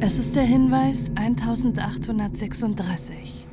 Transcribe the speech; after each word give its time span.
Es 0.00 0.20
ist 0.20 0.36
der 0.36 0.44
Hinweis 0.44 1.10
1836, 1.16 3.48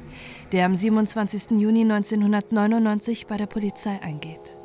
der 0.51 0.67
am 0.67 0.75
27. 0.75 1.59
Juni 1.59 1.81
1999 1.81 3.25
bei 3.25 3.37
der 3.37 3.47
Polizei 3.47 3.99
eingeht. 4.03 4.55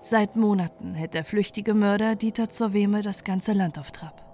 Seit 0.00 0.34
Monaten 0.34 0.94
hält 0.94 1.14
der 1.14 1.24
flüchtige 1.24 1.74
Mörder 1.74 2.16
Dieter 2.16 2.48
Zerweme 2.48 3.02
das 3.02 3.22
ganze 3.22 3.52
Land 3.52 3.78
auf 3.78 3.92
Trab. 3.92 4.24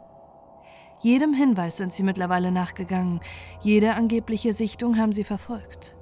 Jedem 1.03 1.35
Hinweis 1.35 1.77
sind 1.77 1.93
sie 1.93 2.03
mittlerweile 2.03 2.50
nachgegangen, 2.50 3.21
jede 3.61 3.95
angebliche 3.95 4.55
Sichtung 4.55 4.96
haben 4.96 5.12
sie 5.12 5.25
verfolgt. 5.25 5.95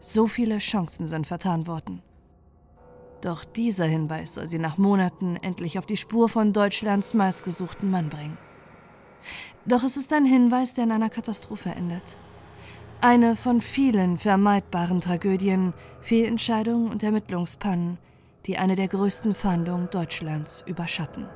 So 0.00 0.26
viele 0.26 0.58
Chancen 0.58 1.06
sind 1.06 1.28
vertan 1.28 1.68
worden. 1.68 2.02
Doch 3.20 3.44
dieser 3.44 3.84
Hinweis 3.84 4.34
soll 4.34 4.48
sie 4.48 4.58
nach 4.58 4.78
Monaten 4.78 5.36
endlich 5.36 5.78
auf 5.78 5.86
die 5.86 5.96
Spur 5.96 6.28
von 6.28 6.52
Deutschlands 6.52 7.14
meistgesuchten 7.14 7.88
Mann 7.88 8.08
bringen. 8.08 8.36
Doch 9.66 9.82
es 9.82 9.96
ist 9.96 10.12
ein 10.12 10.24
Hinweis, 10.24 10.74
der 10.74 10.84
in 10.84 10.92
einer 10.92 11.10
Katastrophe 11.10 11.70
endet. 11.70 12.02
Eine 13.00 13.36
von 13.36 13.60
vielen 13.60 14.18
vermeidbaren 14.18 15.00
Tragödien, 15.00 15.74
Fehlentscheidungen 16.00 16.90
und 16.90 17.02
Ermittlungspannen, 17.02 17.98
die 18.46 18.58
eine 18.58 18.76
der 18.76 18.88
größten 18.88 19.34
Fahndungen 19.34 19.90
Deutschlands 19.90 20.62
überschatten. 20.66 21.26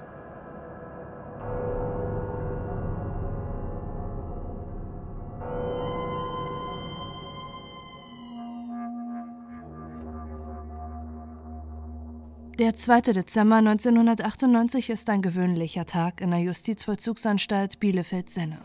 Der 12.59 12.75
2. 12.75 13.13
Dezember 13.13 13.57
1998 13.57 14.89
ist 14.89 15.11
ein 15.11 15.21
gewöhnlicher 15.21 15.85
Tag 15.85 16.23
in 16.23 16.31
der 16.31 16.41
Justizvollzugsanstalt 16.41 17.81
Bielefeld-Senne. 17.81 18.57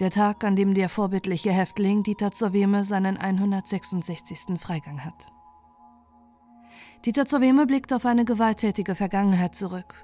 Der 0.00 0.10
Tag, 0.10 0.44
an 0.44 0.56
dem 0.56 0.72
der 0.72 0.88
vorbildliche 0.88 1.52
Häftling 1.52 2.02
Dieter 2.02 2.32
Zerweme 2.32 2.82
seinen 2.82 3.18
166. 3.18 4.58
Freigang 4.58 5.04
hat. 5.04 5.30
Dieter 7.04 7.26
Zerweme 7.26 7.66
blickt 7.66 7.92
auf 7.92 8.06
eine 8.06 8.24
gewalttätige 8.24 8.94
Vergangenheit 8.94 9.54
zurück. 9.54 10.02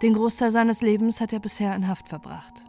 Den 0.00 0.14
Großteil 0.14 0.52
seines 0.52 0.80
Lebens 0.80 1.20
hat 1.20 1.34
er 1.34 1.40
bisher 1.40 1.74
in 1.76 1.86
Haft 1.86 2.08
verbracht. 2.08 2.64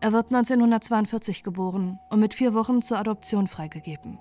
Er 0.00 0.14
wird 0.14 0.32
1942 0.32 1.42
geboren 1.42 1.98
und 2.08 2.20
mit 2.20 2.32
vier 2.32 2.54
Wochen 2.54 2.80
zur 2.80 2.98
Adoption 2.98 3.48
freigegeben. 3.48 4.18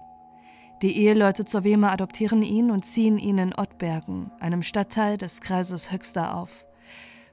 Die 0.82 0.98
Eheleute 0.98 1.46
zur 1.46 1.64
Weme 1.64 1.92
adoptieren 1.92 2.42
ihn 2.42 2.72
und 2.72 2.84
ziehen 2.84 3.20
ihn 3.20 3.38
in 3.38 3.54
Ottbergen, 3.54 4.32
einem 4.40 4.64
Stadtteil 4.64 5.18
des 5.18 5.40
Kreises 5.42 5.92
Höxter, 5.92 6.36
auf. 6.36 6.66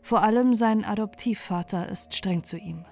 Vor 0.02 0.22
allem 0.22 0.54
sein 0.54 0.84
Adoptivvater 0.84 1.88
ist 1.88 2.14
streng 2.14 2.44
zu 2.44 2.58
ihm. 2.58 2.84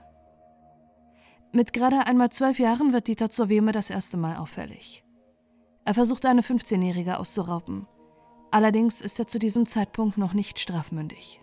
Mit 1.53 1.75
gerade 1.75 2.07
einmal 2.07 2.31
zwölf 2.31 2.59
Jahren 2.59 2.95
wird 2.95 3.07
Dieter 3.09 3.31
zur 3.31 3.51
Weme 3.51 3.73
das 3.73 3.91
erste 3.91 4.17
Mal 4.17 4.37
auffällig. 4.37 5.05
Er 5.85 5.95
versucht 5.95 6.25
eine 6.25 6.41
15-Jährige 6.41 7.19
auszurauben. 7.19 7.87
Allerdings 8.51 9.03
ist 9.03 9.19
er 9.19 9.27
zu 9.27 9.39
diesem 9.39 9.67
Zeitpunkt 9.67 10.17
noch 10.17 10.33
nicht 10.33 10.59
strafmündig. 10.59 11.43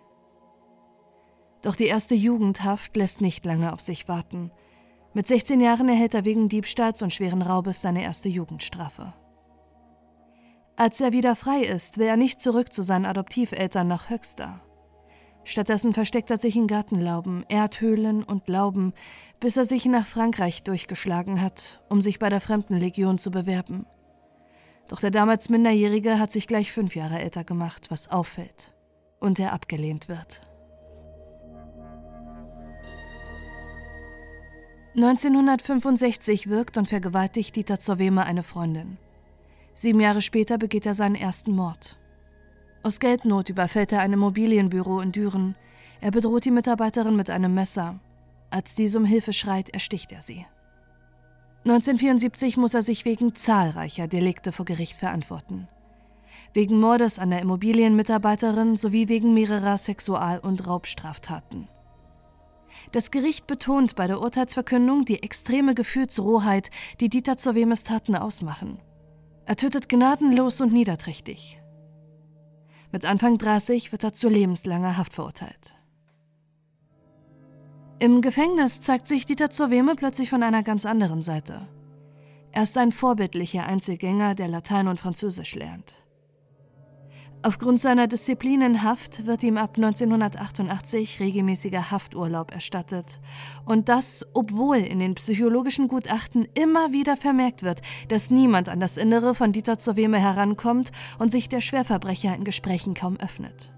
Doch 1.62 1.76
die 1.76 1.86
erste 1.86 2.16
Jugendhaft 2.16 2.98
lässt 2.98 3.22
nicht 3.22 3.46
lange 3.46 3.74
auf 3.74 3.82
sich 3.82 4.08
warten– 4.08 4.52
mit 5.14 5.28
16 5.28 5.62
Jahren 5.62 5.90
erhält 5.90 6.14
er 6.14 6.26
wegen 6.26 6.50
Diebstahls 6.50 7.02
und 7.02 7.14
schweren 7.14 7.42
Raubes 7.42 7.82
seine 7.82 8.04
erste 8.04 8.30
Jugendstrafe. 8.30 9.14
Als 10.76 11.02
er 11.02 11.12
wieder 11.12 11.36
frei 11.36 11.62
ist, 11.62 12.00
will 12.00 12.08
er 12.08 12.18
nicht 12.18 12.42
zurück 12.42 12.74
zu 12.74 12.82
seinen 12.82 13.06
Adoptiveltern 13.06 13.88
nach 13.88 14.10
Höxter. 14.10 14.60
Stattdessen 15.44 15.94
versteckt 15.94 16.32
er 16.32 16.38
sich 16.38 16.56
in 16.56 16.68
Gartenlauben, 16.68 17.46
Erdhöhlen 17.48 18.24
und 18.24 18.48
Lauben, 18.48 18.94
bis 19.40 19.58
er 19.58 19.66
sich 19.66 19.86
nach 19.86 20.06
Frankreich 20.06 20.64
durchgeschlagen 20.64 21.42
hat, 21.42 21.84
um 21.90 22.02
sich 22.02 22.18
bei 22.18 22.30
der 22.30 22.42
Fremdenlegion 22.42 23.18
zu 23.18 23.30
bewerben. 23.30 23.86
Doch 24.88 25.00
der 25.00 25.12
damals 25.12 25.50
Minderjährige 25.50 26.18
hat 26.18 26.32
sich 26.32 26.48
gleich 26.48 26.72
fünf 26.72 26.96
Jahre 26.96 27.20
älter 27.20 27.44
gemacht, 27.44 27.88
was 27.90 28.10
auffällt, 28.10 28.74
und 29.20 29.40
er 29.40 29.54
abgelehnt 29.54 30.08
wird. 30.08 30.42
1965 34.96 36.50
wirkt 36.50 36.78
und 36.78 36.88
vergewaltigt 36.88 37.56
Dieter 37.56 37.80
Zerweme 37.80 38.26
eine 38.26 38.44
Freundin. 38.44 38.98
Sieben 39.74 40.00
Jahre 40.00 40.22
später 40.22 40.60
begeht 40.60 40.86
er 40.86 40.94
seinen 40.94 41.16
ersten 41.16 41.56
Mord. 41.56 41.98
Aus 42.84 43.00
Geldnot 43.00 43.50
überfällt 43.50 43.92
er 43.92 44.02
ein 44.02 44.14
Immobilienbüro 44.14 45.00
in 45.00 45.12
Düren. 45.12 45.56
Er 46.00 46.12
bedroht 46.12 46.46
die 46.46 46.52
Mitarbeiterin 46.52 47.16
mit 47.16 47.32
einem 47.32 47.56
Messer. 47.56 48.00
Als 48.52 48.76
diese 48.76 49.00
um 49.00 49.06
Hilfe 49.06 49.34
schreit, 49.34 49.70
ersticht 49.70 50.12
er 50.12 50.22
sie. 50.22 50.46
1974 51.66 52.58
muss 52.58 52.76
er 52.76 52.84
sich 52.84 53.04
wegen 53.04 53.34
zahlreicher 53.34 54.08
Delikte 54.08 54.52
vor 54.52 54.66
Gericht 54.66 54.98
verantworten. 54.98 55.68
Wegen 56.54 56.80
Mordes 56.80 57.18
an 57.18 57.32
der 57.32 57.40
Immobilienmitarbeiterin 57.40 58.78
sowie 58.78 59.08
wegen 59.10 59.34
mehrerer 59.34 59.80
Sexual- 59.80 60.40
und 60.40 60.68
Raubstraftaten. 60.68 61.68
Das 62.94 63.10
Gericht 63.10 63.48
betont 63.48 63.96
bei 63.96 64.06
der 64.06 64.22
Urteilsverkündung 64.22 65.04
die 65.04 65.24
extreme 65.24 65.74
Gefühlsrohheit, 65.74 66.70
die 67.00 67.10
Dieter 67.10 67.38
zur 67.38 67.56
Wemes 67.56 67.84
Taten 67.84 68.16
ausmachen. 68.16 68.78
Er 69.46 69.56
tötet 69.56 69.90
gnadenlos 69.90 70.62
und 70.62 70.72
niederträchtig. 70.72 71.60
Mit 72.92 73.04
Anfang 73.06 73.40
30 73.40 73.92
wird 73.92 74.04
er 74.04 74.14
zu 74.14 74.30
lebenslanger 74.30 74.96
Haft 74.96 75.14
verurteilt. 75.14 75.76
Im 77.98 78.22
Gefängnis 78.22 78.80
zeigt 78.80 79.08
sich 79.08 79.26
Dieter 79.26 79.50
zur 79.50 79.72
Weme 79.72 79.96
plötzlich 79.96 80.30
von 80.30 80.44
einer 80.44 80.62
ganz 80.62 80.86
anderen 80.86 81.24
Seite. 81.24 81.68
Er 82.52 82.62
ist 82.62 82.78
ein 82.78 82.92
vorbildlicher 82.92 83.66
Einzelgänger, 83.66 84.36
der 84.36 84.50
Latein 84.50 84.88
und 84.88 85.00
Französisch 85.00 85.56
lernt. 85.56 86.03
Aufgrund 87.46 87.82
seiner 87.82 88.08
Disziplin 88.08 88.62
in 88.62 88.84
Haft 88.84 89.26
wird 89.26 89.44
ihm 89.44 89.58
ab 89.58 89.74
1988 89.76 91.20
regelmäßiger 91.20 91.92
Hafturlaub 91.92 92.54
erstattet. 92.54 93.20
Und 93.66 93.90
das, 93.90 94.26
obwohl 94.34 94.78
in 94.78 95.00
den 95.00 95.16
psychologischen 95.16 95.90
Gutachten 95.90 96.48
immer 96.54 96.94
wieder 96.94 97.18
vermerkt 97.18 97.62
wird, 97.64 97.82
dass 98.08 98.32
niemand 98.32 98.70
an 98.70 98.80
das 98.80 98.96
Innere 98.96 99.36
von 99.36 99.52
Dieter 99.52 99.78
zur 99.78 99.98
Weme 99.98 100.20
herankommt 100.20 100.94
und 101.20 101.34
sich 101.34 101.50
der 101.50 101.60
Schwerverbrecher 101.60 102.34
in 102.34 102.46
Gesprächen 102.46 102.94
kaum 102.94 103.18
öffnet. 103.18 103.74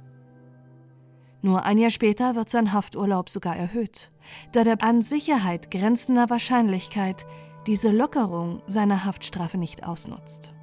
Nur 1.42 1.66
ein 1.66 1.80
Jahr 1.80 1.90
später 1.90 2.36
wird 2.36 2.52
sein 2.52 2.72
Hafturlaub 2.72 3.32
sogar 3.32 3.56
erhöht, 3.56 4.12
da 4.52 4.64
der 4.64 4.84
an 4.84 5.02
Sicherheit 5.02 5.72
grenzender 5.72 6.30
Wahrscheinlichkeit 6.30 7.26
diese 7.66 7.90
Lockerung 7.90 8.62
seiner 8.68 9.06
Haftstrafe 9.06 9.58
nicht 9.58 9.84
ausnutzt. 9.84 10.55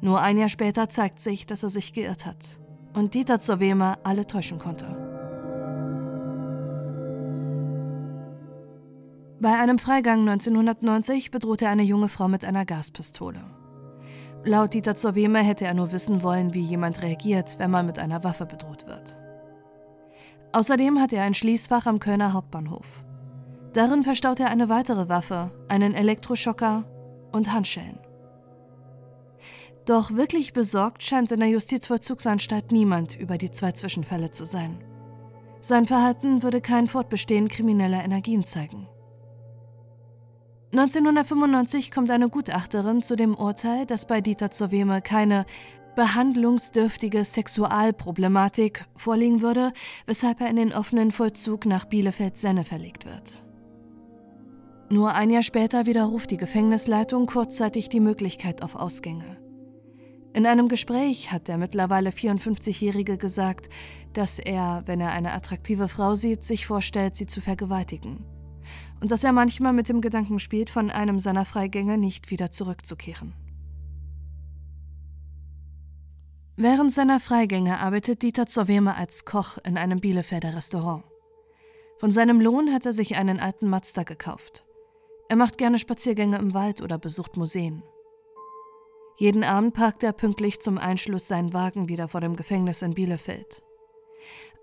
Nur 0.00 0.20
ein 0.20 0.38
Jahr 0.38 0.48
später 0.48 0.88
zeigt 0.88 1.20
sich, 1.20 1.46
dass 1.46 1.62
er 1.62 1.70
sich 1.70 1.92
geirrt 1.92 2.26
hat 2.26 2.60
und 2.94 3.14
Dieter 3.14 3.40
zur 3.40 3.60
Wehmer 3.60 3.98
alle 4.04 4.26
täuschen 4.26 4.58
konnte. 4.58 4.86
Bei 9.38 9.58
einem 9.58 9.78
Freigang 9.78 10.20
1990 10.20 11.30
bedroht 11.30 11.60
er 11.60 11.70
eine 11.70 11.82
junge 11.82 12.08
Frau 12.08 12.26
mit 12.26 12.44
einer 12.44 12.64
Gaspistole. 12.64 13.40
Laut 14.44 14.74
Dieter 14.74 14.96
zur 14.96 15.14
Wehmer 15.14 15.40
hätte 15.40 15.66
er 15.66 15.74
nur 15.74 15.92
wissen 15.92 16.22
wollen, 16.22 16.54
wie 16.54 16.60
jemand 16.60 17.02
reagiert, 17.02 17.58
wenn 17.58 17.70
man 17.70 17.84
mit 17.84 17.98
einer 17.98 18.24
Waffe 18.24 18.46
bedroht 18.46 18.86
wird. 18.86 19.18
Außerdem 20.52 21.00
hat 21.00 21.12
er 21.12 21.22
ein 21.22 21.34
Schließfach 21.34 21.86
am 21.86 21.98
Kölner 21.98 22.32
Hauptbahnhof. 22.32 22.86
Darin 23.74 24.04
verstaut 24.04 24.40
er 24.40 24.48
eine 24.48 24.70
weitere 24.70 25.10
Waffe, 25.10 25.50
einen 25.68 25.94
Elektroschocker 25.94 26.84
und 27.32 27.52
Handschellen. 27.52 27.98
Doch 29.86 30.10
wirklich 30.10 30.52
besorgt 30.52 31.04
scheint 31.04 31.30
in 31.30 31.38
der 31.38 31.48
Justizvollzugsanstalt 31.48 32.72
niemand 32.72 33.18
über 33.18 33.38
die 33.38 33.52
zwei 33.52 33.70
Zwischenfälle 33.70 34.30
zu 34.30 34.44
sein. 34.44 34.78
Sein 35.60 35.86
Verhalten 35.86 36.42
würde 36.42 36.60
kein 36.60 36.88
Fortbestehen 36.88 37.48
krimineller 37.48 38.04
Energien 38.04 38.44
zeigen. 38.44 38.88
1995 40.72 41.92
kommt 41.92 42.10
eine 42.10 42.28
Gutachterin 42.28 43.00
zu 43.00 43.14
dem 43.14 43.36
Urteil, 43.36 43.86
dass 43.86 44.06
bei 44.06 44.20
Dieter 44.20 44.50
Zoweme 44.50 45.00
keine 45.00 45.46
behandlungsdürftige 45.94 47.24
Sexualproblematik 47.24 48.84
vorliegen 48.96 49.40
würde, 49.40 49.72
weshalb 50.04 50.40
er 50.40 50.50
in 50.50 50.56
den 50.56 50.72
offenen 50.72 51.12
Vollzug 51.12 51.64
nach 51.64 51.86
Bielefeld-Senne 51.86 52.64
verlegt 52.64 53.06
wird. 53.06 53.44
Nur 54.90 55.14
ein 55.14 55.30
Jahr 55.30 55.42
später 55.42 55.86
widerruft 55.86 56.30
die 56.32 56.36
Gefängnisleitung 56.36 57.26
kurzzeitig 57.26 57.88
die 57.88 58.00
Möglichkeit 58.00 58.62
auf 58.62 58.74
Ausgänge. 58.74 59.45
In 60.36 60.44
einem 60.44 60.68
Gespräch 60.68 61.32
hat 61.32 61.48
der 61.48 61.56
mittlerweile 61.56 62.10
54-Jährige 62.10 63.16
gesagt, 63.16 63.70
dass 64.12 64.38
er, 64.38 64.82
wenn 64.84 65.00
er 65.00 65.12
eine 65.12 65.32
attraktive 65.32 65.88
Frau 65.88 66.14
sieht, 66.14 66.44
sich 66.44 66.66
vorstellt, 66.66 67.16
sie 67.16 67.24
zu 67.24 67.40
vergewaltigen. 67.40 68.22
Und 69.00 69.10
dass 69.10 69.24
er 69.24 69.32
manchmal 69.32 69.72
mit 69.72 69.88
dem 69.88 70.02
Gedanken 70.02 70.38
spielt, 70.38 70.68
von 70.68 70.90
einem 70.90 71.20
seiner 71.20 71.46
Freigänge 71.46 71.96
nicht 71.96 72.30
wieder 72.30 72.50
zurückzukehren. 72.50 73.32
Während 76.56 76.92
seiner 76.92 77.18
Freigänge 77.18 77.78
arbeitet 77.78 78.20
Dieter 78.22 78.46
Zoweme 78.46 78.94
als 78.94 79.24
Koch 79.24 79.56
in 79.64 79.78
einem 79.78 80.00
Bielefelder 80.00 80.54
Restaurant. 80.54 81.02
Von 81.98 82.10
seinem 82.10 82.42
Lohn 82.42 82.74
hat 82.74 82.84
er 82.84 82.92
sich 82.92 83.16
einen 83.16 83.40
alten 83.40 83.70
Mazda 83.70 84.02
gekauft. 84.02 84.66
Er 85.30 85.36
macht 85.36 85.56
gerne 85.56 85.78
Spaziergänge 85.78 86.36
im 86.36 86.52
Wald 86.52 86.82
oder 86.82 86.98
besucht 86.98 87.38
Museen. 87.38 87.82
Jeden 89.16 89.44
Abend 89.44 89.74
parkt 89.74 90.02
er 90.02 90.12
pünktlich 90.12 90.60
zum 90.60 90.76
Einschluss 90.76 91.26
seinen 91.26 91.54
Wagen 91.54 91.88
wieder 91.88 92.08
vor 92.08 92.20
dem 92.20 92.36
Gefängnis 92.36 92.82
in 92.82 92.94
Bielefeld. 92.94 93.62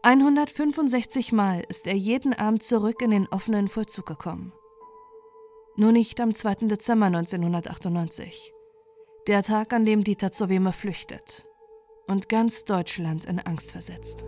165 0.03 1.31
Mal 1.31 1.63
ist 1.69 1.87
er 1.87 1.95
jeden 1.95 2.33
Abend 2.33 2.61
zurück 2.61 3.01
in 3.01 3.11
den 3.11 3.27
offenen 3.27 3.67
Vollzug 3.67 4.05
gekommen. 4.05 4.51
Nur 5.75 5.91
nicht 5.91 6.19
am 6.19 6.35
2. 6.35 6.67
Dezember 6.67 7.07
1998, 7.07 8.53
der 9.27 9.41
Tag, 9.41 9.73
an 9.73 9.85
dem 9.85 10.03
Dieter 10.03 10.31
Zoweme 10.31 10.71
flüchtet 10.71 11.47
und 12.07 12.29
ganz 12.29 12.65
Deutschland 12.65 13.25
in 13.25 13.39
Angst 13.39 13.71
versetzt. 13.71 14.23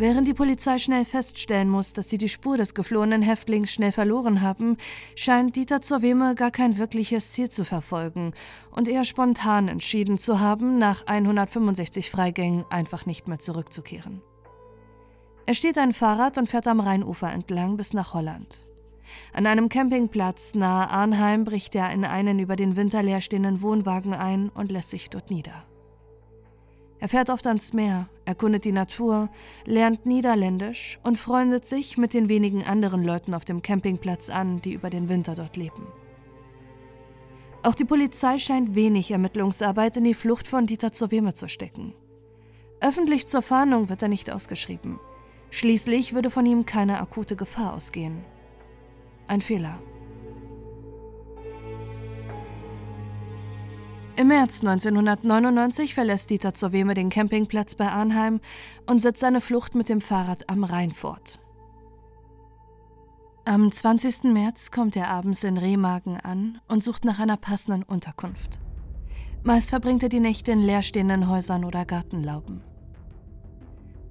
Während 0.00 0.28
die 0.28 0.34
Polizei 0.34 0.78
schnell 0.78 1.04
feststellen 1.04 1.68
muss, 1.68 1.92
dass 1.92 2.08
sie 2.08 2.18
die 2.18 2.28
Spur 2.28 2.56
des 2.56 2.72
geflohenen 2.72 3.20
Häftlings 3.20 3.72
schnell 3.72 3.90
verloren 3.90 4.42
haben, 4.42 4.76
scheint 5.16 5.56
Dieter 5.56 5.82
Zoweme 5.82 6.36
gar 6.36 6.52
kein 6.52 6.78
wirkliches 6.78 7.32
Ziel 7.32 7.48
zu 7.48 7.64
verfolgen 7.64 8.32
und 8.70 8.86
eher 8.86 9.02
spontan 9.02 9.66
entschieden 9.66 10.16
zu 10.16 10.38
haben, 10.38 10.78
nach 10.78 11.04
165 11.08 12.12
Freigängen 12.12 12.64
einfach 12.70 13.06
nicht 13.06 13.26
mehr 13.26 13.40
zurückzukehren. 13.40 14.22
Er 15.46 15.54
steht 15.54 15.76
ein 15.78 15.92
Fahrrad 15.92 16.38
und 16.38 16.48
fährt 16.48 16.68
am 16.68 16.78
Rheinufer 16.78 17.32
entlang 17.32 17.76
bis 17.76 17.92
nach 17.92 18.14
Holland. 18.14 18.68
An 19.32 19.46
einem 19.46 19.68
Campingplatz 19.68 20.54
nahe 20.54 20.88
Arnheim 20.88 21.42
bricht 21.42 21.74
er 21.74 21.90
in 21.90 22.04
einen 22.04 22.38
über 22.38 22.54
den 22.54 22.76
Winter 22.76 23.02
leerstehenden 23.02 23.62
Wohnwagen 23.62 24.14
ein 24.14 24.48
und 24.50 24.70
lässt 24.70 24.90
sich 24.90 25.10
dort 25.10 25.30
nieder. 25.30 25.64
Er 27.00 27.08
fährt 27.08 27.30
oft 27.30 27.46
ans 27.46 27.72
Meer, 27.72 28.08
erkundet 28.24 28.64
die 28.64 28.72
Natur, 28.72 29.28
lernt 29.64 30.04
Niederländisch 30.04 30.98
und 31.04 31.16
freundet 31.16 31.64
sich 31.64 31.96
mit 31.96 32.12
den 32.12 32.28
wenigen 32.28 32.64
anderen 32.64 33.04
Leuten 33.04 33.34
auf 33.34 33.44
dem 33.44 33.62
Campingplatz 33.62 34.30
an, 34.30 34.60
die 34.60 34.72
über 34.72 34.90
den 34.90 35.08
Winter 35.08 35.34
dort 35.34 35.56
leben. 35.56 35.86
Auch 37.62 37.74
die 37.74 37.84
Polizei 37.84 38.38
scheint 38.38 38.74
wenig 38.74 39.10
Ermittlungsarbeit 39.10 39.96
in 39.96 40.04
die 40.04 40.14
Flucht 40.14 40.48
von 40.48 40.66
Dieter 40.66 40.92
zur 40.92 41.10
Weme 41.10 41.34
zu 41.34 41.48
stecken. 41.48 41.94
Öffentlich 42.80 43.26
zur 43.26 43.42
Fahndung 43.42 43.88
wird 43.88 44.02
er 44.02 44.08
nicht 44.08 44.32
ausgeschrieben. 44.32 45.00
Schließlich 45.50 46.14
würde 46.14 46.30
von 46.30 46.46
ihm 46.46 46.66
keine 46.66 47.00
akute 47.00 47.34
Gefahr 47.34 47.74
ausgehen. 47.74 48.24
Ein 49.26 49.40
Fehler. 49.40 49.78
Im 54.18 54.26
März 54.26 54.64
1999 54.64 55.94
verlässt 55.94 56.30
Dieter 56.30 56.52
zur 56.52 56.72
Weme 56.72 56.94
den 56.94 57.08
Campingplatz 57.08 57.76
bei 57.76 57.88
Arnheim 57.88 58.40
und 58.84 59.00
setzt 59.00 59.20
seine 59.20 59.40
Flucht 59.40 59.76
mit 59.76 59.88
dem 59.88 60.00
Fahrrad 60.00 60.50
am 60.50 60.64
Rhein 60.64 60.90
fort. 60.90 61.38
Am 63.44 63.70
20. 63.70 64.24
März 64.24 64.72
kommt 64.72 64.96
er 64.96 65.06
abends 65.06 65.44
in 65.44 65.56
Remagen 65.56 66.18
an 66.18 66.60
und 66.66 66.82
sucht 66.82 67.04
nach 67.04 67.20
einer 67.20 67.36
passenden 67.36 67.84
Unterkunft. 67.84 68.58
Meist 69.44 69.70
verbringt 69.70 70.02
er 70.02 70.08
die 70.08 70.18
Nächte 70.18 70.50
in 70.50 70.58
leerstehenden 70.58 71.28
Häusern 71.28 71.64
oder 71.64 71.84
Gartenlauben. 71.84 72.60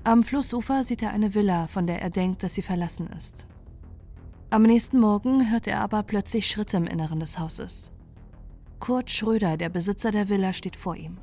Am 0.06 0.24
Flussufer 0.24 0.86
sieht 0.86 1.02
er 1.02 1.12
eine 1.12 1.36
Villa, 1.36 1.68
von 1.68 1.86
der 1.86 2.02
er 2.02 2.12
denkt, 2.12 2.44
dass 2.44 2.56
sie 2.56 2.62
verlassen 2.62 3.08
ist. 3.08 3.46
Am 4.52 4.64
nächsten 4.64 5.02
Morgen 5.02 5.52
hört 5.52 5.68
er 5.68 5.82
aber 5.82 6.02
plötzlich 6.04 6.48
Schritte 6.48 6.78
im 6.78 6.88
Inneren 6.88 7.20
des 7.20 7.38
Hauses. 7.38 7.92
Kurt 8.80 9.10
Schröder, 9.12 9.58
der 9.58 9.70
Besitzer 9.70 10.12
der 10.12 10.30
Villa, 10.30 10.54
steht 10.54 10.76
vor 10.76 10.96
ihm. 10.96 11.18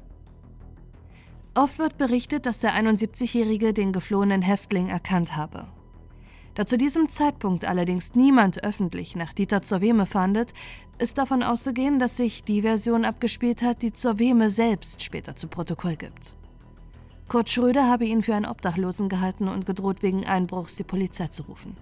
Oft 1.55 1.79
wird 1.79 1.97
berichtet, 1.97 2.47
dass 2.47 2.59
der 2.59 2.73
71-Jährige 2.73 3.73
den 3.73 3.93
geflohenen 3.93 4.43
Häftling 4.43 4.89
erkannt 4.89 5.37
habe. 5.37 5.69
Da 6.55 6.67
zu 6.67 6.77
diesem 6.77 7.09
Zeitpunkt 7.09 7.65
allerdings 7.65 8.15
niemand 8.15 8.63
öffentlich 8.65 9.17
nach 9.17 9.33
Dieter 9.33 9.63
Zerweme 9.63 10.07
fahndet, 10.07 10.53
ist 10.99 11.19
davon 11.19 11.43
auszugehen, 11.43 11.99
dass 11.99 12.17
sich 12.17 12.45
die 12.45 12.63
Version 12.63 13.05
abgespielt 13.05 13.63
hat, 13.63 13.83
die 13.83 13.93
Zerweme 13.93 14.51
selbst 14.51 15.03
später 15.03 15.35
zu 15.37 15.49
Protokoll 15.49 15.97
gibt. 15.97 16.37
Kurt 17.29 17.51
Schröder 17.51 17.89
habe 17.89 18.05
ihn 18.05 18.23
für 18.23 18.35
einen 18.35 18.47
Obdachlosen 18.47 19.09
gehalten 19.09 19.49
und 19.49 19.67
gedroht, 19.67 20.03
wegen 20.03 20.27
Einbruchs 20.27 20.77
die 20.77 20.85
Polizei 20.85 21.29
zu 21.29 21.45
rufen. 21.45 21.77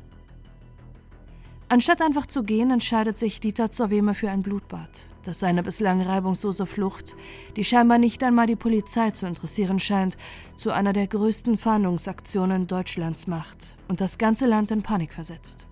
Anstatt 1.73 2.03
einfach 2.03 2.27
zu 2.27 2.43
gehen, 2.43 2.71
entscheidet 2.71 3.17
sich 3.17 3.41
Dieter 3.41 3.71
Zerweme 3.71 4.13
für 4.13 4.29
ein 4.29 4.43
Blutbad, 4.43 4.91
das 5.23 5.41
seine 5.41 5.63
bislang 5.63 6.03
reibungslose 6.03 6.67
Flucht, 6.67 7.17
die 7.57 7.65
scheinbar 7.65 7.97
nicht 7.97 8.23
einmal 8.23 8.47
die 8.47 8.57
Polizei 8.57 9.13
zu 9.13 9.25
interessieren 9.25 9.79
scheint, 9.79 10.19
zu 10.55 10.71
einer 10.71 10.93
der 10.93 11.07
größten 11.07 11.57
Fahndungsaktionen 11.57 12.67
Deutschlands 12.67 13.27
macht 13.27 13.79
und 13.89 14.03
das 14.03 14.19
ganze 14.19 14.45
Land 14.45 14.71
in 14.71 14.83
Panik 14.83 15.15
versetzt. 15.15 15.67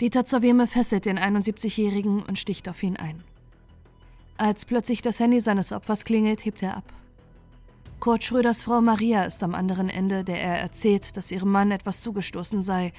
Dieter 0.00 0.24
Zerweme 0.24 0.68
fesselt 0.68 1.06
den 1.06 1.18
71-Jährigen 1.18 2.22
und 2.22 2.38
sticht 2.38 2.68
auf 2.68 2.80
ihn 2.84 2.96
ein. 2.96 3.24
Als 4.36 4.64
plötzlich 4.64 5.02
das 5.02 5.18
Handy 5.18 5.40
seines 5.40 5.72
Opfers 5.72 6.04
klingelt, 6.04 6.44
hebt 6.44 6.62
er 6.62 6.76
ab. 6.76 6.92
Kurt 7.98 8.22
Schröders 8.22 8.62
Frau 8.62 8.80
Maria 8.80 9.24
ist 9.24 9.42
am 9.42 9.56
anderen 9.56 9.88
Ende, 9.88 10.22
der 10.22 10.40
er 10.40 10.60
erzählt, 10.60 11.16
dass 11.16 11.32
ihrem 11.32 11.50
Mann 11.50 11.72
etwas 11.72 12.02
zugestoßen 12.02 12.62
sei 12.62 12.92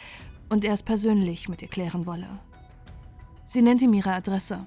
und 0.49 0.63
er 0.65 0.73
es 0.73 0.83
persönlich 0.83 1.49
mit 1.49 1.61
ihr 1.61 1.67
klären 1.67 2.05
wolle. 2.05 2.27
Sie 3.45 3.61
nennt 3.61 3.81
ihm 3.81 3.93
ihre 3.93 4.13
Adresse. 4.13 4.65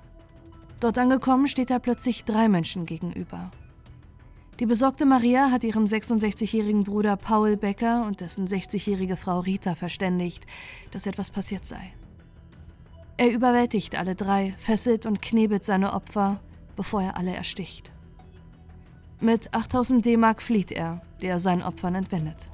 Dort 0.81 0.99
angekommen 0.99 1.47
steht 1.47 1.71
er 1.71 1.79
plötzlich 1.79 2.25
drei 2.25 2.49
Menschen 2.49 2.87
gegenüber. 2.87 3.51
Die 4.59 4.67
besorgte 4.67 5.07
Maria 5.07 5.51
hat 5.51 5.65
ihren 5.65 5.87
66-jährigen 5.87 6.85
Bruder 6.85 7.17
Paul 7.17 7.57
Becker 7.57 8.05
und 8.07 8.21
dessen 8.21 8.47
60-jährige 8.47 9.17
Frau 9.17 9.41
Rita 9.41 9.75
verständigt, 9.75 10.47
dass 10.91 11.07
etwas 11.07 11.31
passiert 11.31 11.65
sei. 11.65 11.93
Er 13.17 13.31
überwältigt 13.31 13.97
alle 13.97 14.15
drei, 14.15 14.55
fesselt 14.57 15.07
und 15.07 15.23
knebelt 15.23 15.65
seine 15.65 15.93
Opfer, 15.93 16.41
bevor 16.77 17.03
er 17.03 17.17
alle 17.17 17.35
ersticht. 17.35 17.91
Mit 19.19 19.53
8000 19.55 20.05
D-Mark 20.05 20.41
flieht 20.41 20.73
er, 20.73 21.03
der 21.21 21.39
seinen 21.39 21.63
Opfern 21.63 21.95
entwendet. 21.95 22.51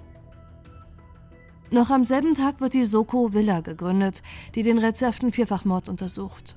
Noch 1.71 1.91
am 1.91 2.05
selben 2.05 2.35
Tag 2.35 2.61
wird 2.61 2.75
die 2.75 2.85
Soko 2.85 3.33
Villa 3.33 3.61
gegründet, 3.61 4.23
die 4.55 4.63
den 4.63 4.79
rätselhaften 4.79 5.33
Vierfachmord 5.33 5.89
untersucht. 5.89 6.57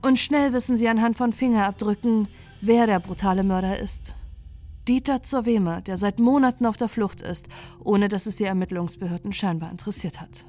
Und 0.00 0.18
schnell 0.18 0.52
wissen 0.52 0.76
sie 0.76 0.88
anhand 0.88 1.16
von 1.16 1.32
Fingerabdrücken, 1.32 2.28
wer 2.60 2.86
der 2.86 3.00
brutale 3.00 3.42
Mörder 3.42 3.80
ist. 3.80 4.14
Dieter 4.86 5.22
Zoweme, 5.22 5.82
der 5.82 5.96
seit 5.96 6.18
Monaten 6.20 6.66
auf 6.66 6.76
der 6.76 6.88
Flucht 6.88 7.20
ist, 7.20 7.48
ohne 7.82 8.08
dass 8.08 8.26
es 8.26 8.36
die 8.36 8.44
Ermittlungsbehörden 8.44 9.32
scheinbar 9.32 9.70
interessiert 9.70 10.20
hat. 10.20 10.46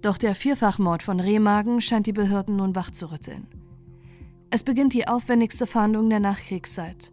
Doch 0.00 0.16
der 0.16 0.34
Vierfachmord 0.34 1.02
von 1.02 1.20
Remagen 1.20 1.80
scheint 1.80 2.06
die 2.06 2.12
Behörden 2.12 2.56
nun 2.56 2.74
wach 2.74 2.90
zu 2.90 3.10
rütteln. 3.10 3.46
Es 4.50 4.62
beginnt 4.62 4.94
die 4.94 5.08
aufwendigste 5.08 5.66
Fahndung 5.66 6.10
der 6.10 6.20
Nachkriegszeit. 6.20 7.12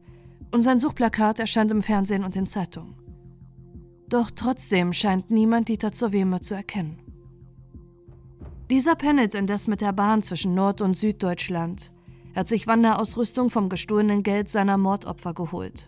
Und 0.52 0.62
sein 0.62 0.80
Suchplakat 0.80 1.40
erscheint 1.40 1.72
im 1.72 1.84
Fernsehen 1.84 2.24
und 2.24 2.36
in 2.36 2.48
Zeitungen. 2.48 2.96
Doch 4.10 4.32
trotzdem 4.32 4.92
scheint 4.92 5.30
niemand 5.30 5.70
Dieter 5.70 5.92
zur 5.94 6.12
Weme 6.12 6.42
zu 6.42 6.56
erkennen. 6.56 7.00
Dieser 8.70 8.96
pendelt 8.96 9.36
indes 9.36 9.68
mit 9.68 9.82
der 9.82 9.94
Bahn 9.94 10.24
zwischen 10.24 10.56
Nord- 10.56 10.82
und 10.82 10.98
Süddeutschland. 10.98 11.92
Er 12.34 12.42
hat 12.42 12.48
sich 12.48 12.68
Wanderausrüstung 12.68 13.50
vom 13.50 13.70
gestohlenen 13.70 14.24
Geld 14.24 14.50
seiner 14.50 14.78
Mordopfer 14.78 15.34
geholt. 15.34 15.88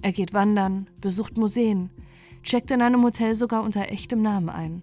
Er 0.00 0.12
geht 0.12 0.32
wandern, 0.32 0.88
besucht 1.00 1.38
Museen, 1.38 1.90
checkt 2.42 2.70
in 2.70 2.82
einem 2.82 3.02
Hotel 3.02 3.34
sogar 3.34 3.62
unter 3.62 3.90
echtem 3.90 4.22
Namen 4.22 4.48
ein 4.48 4.82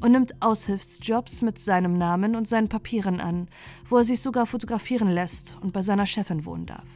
und 0.00 0.12
nimmt 0.12 0.42
Aushilfsjobs 0.42 1.42
mit 1.42 1.58
seinem 1.58 1.98
Namen 1.98 2.34
und 2.34 2.48
seinen 2.48 2.68
Papieren 2.68 3.20
an, 3.20 3.48
wo 3.88 3.98
er 3.98 4.04
sich 4.04 4.20
sogar 4.20 4.46
fotografieren 4.46 5.08
lässt 5.08 5.58
und 5.60 5.72
bei 5.72 5.82
seiner 5.82 6.06
Chefin 6.06 6.44
wohnen 6.44 6.66
darf. 6.66 6.88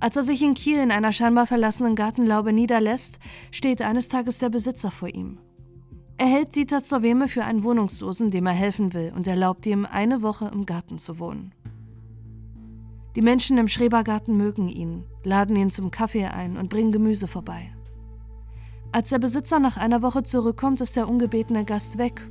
Als 0.00 0.16
er 0.16 0.22
sich 0.22 0.42
in 0.42 0.54
Kiel 0.54 0.78
in 0.78 0.90
einer 0.90 1.12
scheinbar 1.12 1.46
verlassenen 1.46 1.94
Gartenlaube 1.94 2.54
niederlässt, 2.54 3.18
steht 3.50 3.82
eines 3.82 4.08
Tages 4.08 4.38
der 4.38 4.48
Besitzer 4.48 4.90
vor 4.90 5.08
ihm. 5.08 5.38
Er 6.16 6.26
hält 6.26 6.56
Dieter 6.56 6.82
zur 6.82 7.02
Weme 7.02 7.28
für 7.28 7.44
einen 7.44 7.62
Wohnungslosen, 7.62 8.30
dem 8.30 8.46
er 8.46 8.52
helfen 8.52 8.94
will, 8.94 9.12
und 9.14 9.26
erlaubt 9.26 9.66
ihm, 9.66 9.86
eine 9.86 10.22
Woche 10.22 10.50
im 10.52 10.64
Garten 10.66 10.98
zu 10.98 11.18
wohnen. 11.18 11.54
Die 13.16 13.22
Menschen 13.22 13.58
im 13.58 13.68
Schrebergarten 13.68 14.36
mögen 14.36 14.68
ihn, 14.68 15.04
laden 15.24 15.56
ihn 15.56 15.70
zum 15.70 15.90
Kaffee 15.90 16.26
ein 16.26 16.56
und 16.56 16.70
bringen 16.70 16.92
Gemüse 16.92 17.26
vorbei. 17.26 17.72
Als 18.92 19.10
der 19.10 19.18
Besitzer 19.18 19.58
nach 19.58 19.76
einer 19.76 20.02
Woche 20.02 20.22
zurückkommt, 20.22 20.80
ist 20.80 20.96
der 20.96 21.08
ungebetene 21.08 21.64
Gast 21.64 21.98
weg 21.98 22.26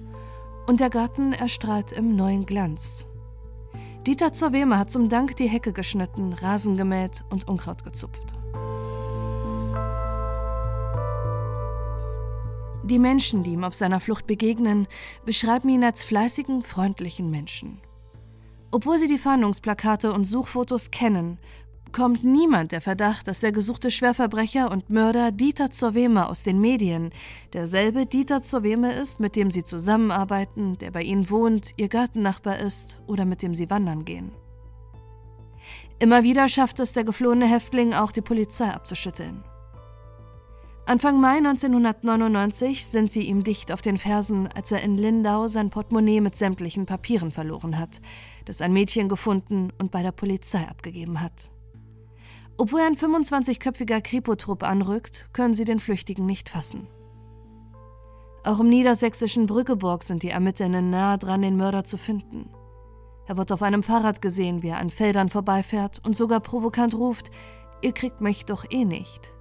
und 0.67 0.79
der 0.79 0.89
Garten 0.89 1.33
erstrahlt 1.33 1.91
im 1.91 2.15
neuen 2.15 2.45
Glanz. 2.45 3.07
Dieter 4.09 4.33
Zoweme 4.33 4.79
hat 4.79 4.89
zum 4.89 5.07
Dank 5.07 5.35
die 5.35 5.47
Hecke 5.47 5.71
geschnitten, 5.71 6.33
Rasen 6.33 6.75
gemäht 6.75 7.23
und 7.29 7.47
Unkraut 7.47 7.83
gezupft. 7.83 8.33
Die 12.83 12.97
Menschen, 12.97 13.43
die 13.43 13.51
ihm 13.51 13.63
auf 13.63 13.75
seiner 13.75 13.99
Flucht 13.99 14.25
begegnen, 14.25 14.87
beschreiben 15.25 15.69
ihn 15.69 15.83
als 15.83 16.05
fleißigen, 16.05 16.63
freundlichen 16.63 17.29
Menschen. 17.29 17.81
Obwohl 18.71 18.97
sie 18.97 19.07
die 19.07 19.19
Fahndungsplakate 19.19 20.11
und 20.11 20.25
Suchfotos 20.25 20.89
kennen, 20.89 21.37
kommt 21.91 22.23
niemand 22.23 22.71
der 22.71 22.81
Verdacht, 22.81 23.27
dass 23.27 23.39
der 23.39 23.51
gesuchte 23.51 23.91
Schwerverbrecher 23.91 24.71
und 24.71 24.89
Mörder 24.89 25.31
Dieter 25.31 25.71
Zoweme 25.71 26.29
aus 26.29 26.43
den 26.43 26.59
Medien 26.59 27.11
derselbe 27.53 28.05
Dieter 28.05 28.41
Zoweme 28.41 28.93
ist, 28.93 29.19
mit 29.19 29.35
dem 29.35 29.51
sie 29.51 29.63
zusammenarbeiten, 29.63 30.77
der 30.77 30.91
bei 30.91 31.01
ihnen 31.01 31.29
wohnt, 31.29 31.71
ihr 31.77 31.89
Gartennachbar 31.89 32.59
ist 32.59 32.99
oder 33.07 33.25
mit 33.25 33.41
dem 33.41 33.55
sie 33.55 33.69
wandern 33.69 34.05
gehen. 34.05 34.31
Immer 35.99 36.23
wieder 36.23 36.47
schafft 36.47 36.79
es 36.79 36.93
der 36.93 37.03
geflohene 37.03 37.47
Häftling 37.47 37.93
auch, 37.93 38.11
die 38.11 38.21
Polizei 38.21 38.69
abzuschütteln. 38.69 39.43
Anfang 40.85 41.21
Mai 41.21 41.37
1999 41.37 42.87
sind 42.87 43.11
sie 43.11 43.21
ihm 43.21 43.43
dicht 43.43 43.71
auf 43.71 43.83
den 43.83 43.97
Fersen, 43.97 44.47
als 44.47 44.71
er 44.71 44.81
in 44.81 44.97
Lindau 44.97 45.47
sein 45.47 45.69
Portemonnaie 45.69 46.19
mit 46.19 46.35
sämtlichen 46.35 46.87
Papieren 46.87 47.29
verloren 47.29 47.77
hat, 47.77 48.01
das 48.45 48.61
ein 48.61 48.73
Mädchen 48.73 49.07
gefunden 49.07 49.71
und 49.77 49.91
bei 49.91 50.01
der 50.01 50.11
Polizei 50.13 50.67
abgegeben 50.67 51.21
hat. 51.21 51.51
Obwohl 52.59 52.81
ein 52.81 52.95
25-köpfiger 52.95 54.01
Kripo-Trupp 54.01 54.61
anrückt, 54.61 55.29
können 55.33 55.55
sie 55.55 55.65
den 55.65 55.79
Flüchtigen 55.79 56.27
nicht 56.27 56.49
fassen. 56.49 56.87
Auch 58.43 58.59
im 58.59 58.69
niedersächsischen 58.69 59.47
Brückeburg 59.47 60.03
sind 60.03 60.21
die 60.21 60.29
Ermittlerinnen 60.29 60.91
nahe 60.91 61.17
dran, 61.17 61.41
den 61.41 61.57
Mörder 61.57 61.83
zu 61.83 61.97
finden. 61.97 62.51
Er 63.25 63.37
wird 63.37 63.51
auf 63.51 63.63
einem 63.63 63.81
Fahrrad 63.81 64.21
gesehen, 64.21 64.61
wie 64.61 64.69
er 64.69 64.77
an 64.77 64.91
Feldern 64.91 65.29
vorbeifährt 65.29 66.01
und 66.05 66.15
sogar 66.15 66.39
provokant 66.39 66.93
ruft: 66.93 67.31
Ihr 67.81 67.93
kriegt 67.93 68.21
mich 68.21 68.45
doch 68.45 68.65
eh 68.69 68.85
nicht 68.85 69.33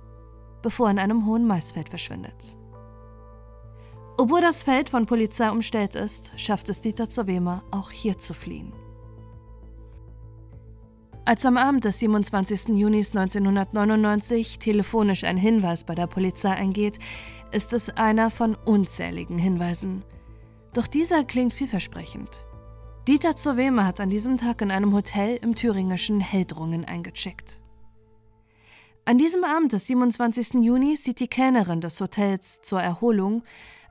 bevor 0.62 0.88
er 0.88 0.92
in 0.92 0.98
einem 0.98 1.26
hohen 1.26 1.46
Maisfeld 1.46 1.88
verschwindet. 1.88 2.56
Obwohl 4.16 4.40
das 4.40 4.62
Feld 4.62 4.90
von 4.90 5.06
Polizei 5.06 5.50
umstellt 5.50 5.94
ist, 5.94 6.32
schafft 6.36 6.68
es 6.68 6.80
Dieter 6.80 7.08
Zowema 7.08 7.62
auch 7.70 7.90
hier 7.90 8.18
zu 8.18 8.34
fliehen. 8.34 8.72
Als 11.28 11.44
am 11.44 11.58
Abend 11.58 11.84
des 11.84 11.98
27. 11.98 12.70
Juni 12.70 12.96
1999 13.00 14.58
telefonisch 14.58 15.24
ein 15.24 15.36
Hinweis 15.36 15.84
bei 15.84 15.94
der 15.94 16.06
Polizei 16.06 16.52
eingeht, 16.52 16.98
ist 17.52 17.74
es 17.74 17.90
einer 17.90 18.30
von 18.30 18.54
unzähligen 18.54 19.36
Hinweisen. 19.36 20.04
Doch 20.72 20.86
dieser 20.86 21.24
klingt 21.24 21.52
vielversprechend. 21.52 22.46
Dieter 23.06 23.36
Zowema 23.36 23.84
hat 23.84 24.00
an 24.00 24.08
diesem 24.08 24.38
Tag 24.38 24.62
in 24.62 24.70
einem 24.70 24.94
Hotel 24.94 25.36
im 25.42 25.54
thüringischen 25.54 26.20
Heldrungen 26.20 26.86
eingecheckt. 26.86 27.60
An 29.04 29.18
diesem 29.18 29.44
Abend 29.44 29.74
des 29.74 29.86
27. 29.86 30.54
Juni 30.64 30.96
sieht 30.96 31.20
die 31.20 31.28
Kellnerin 31.28 31.82
des 31.82 32.00
Hotels 32.00 32.62
zur 32.62 32.80
Erholung 32.80 33.42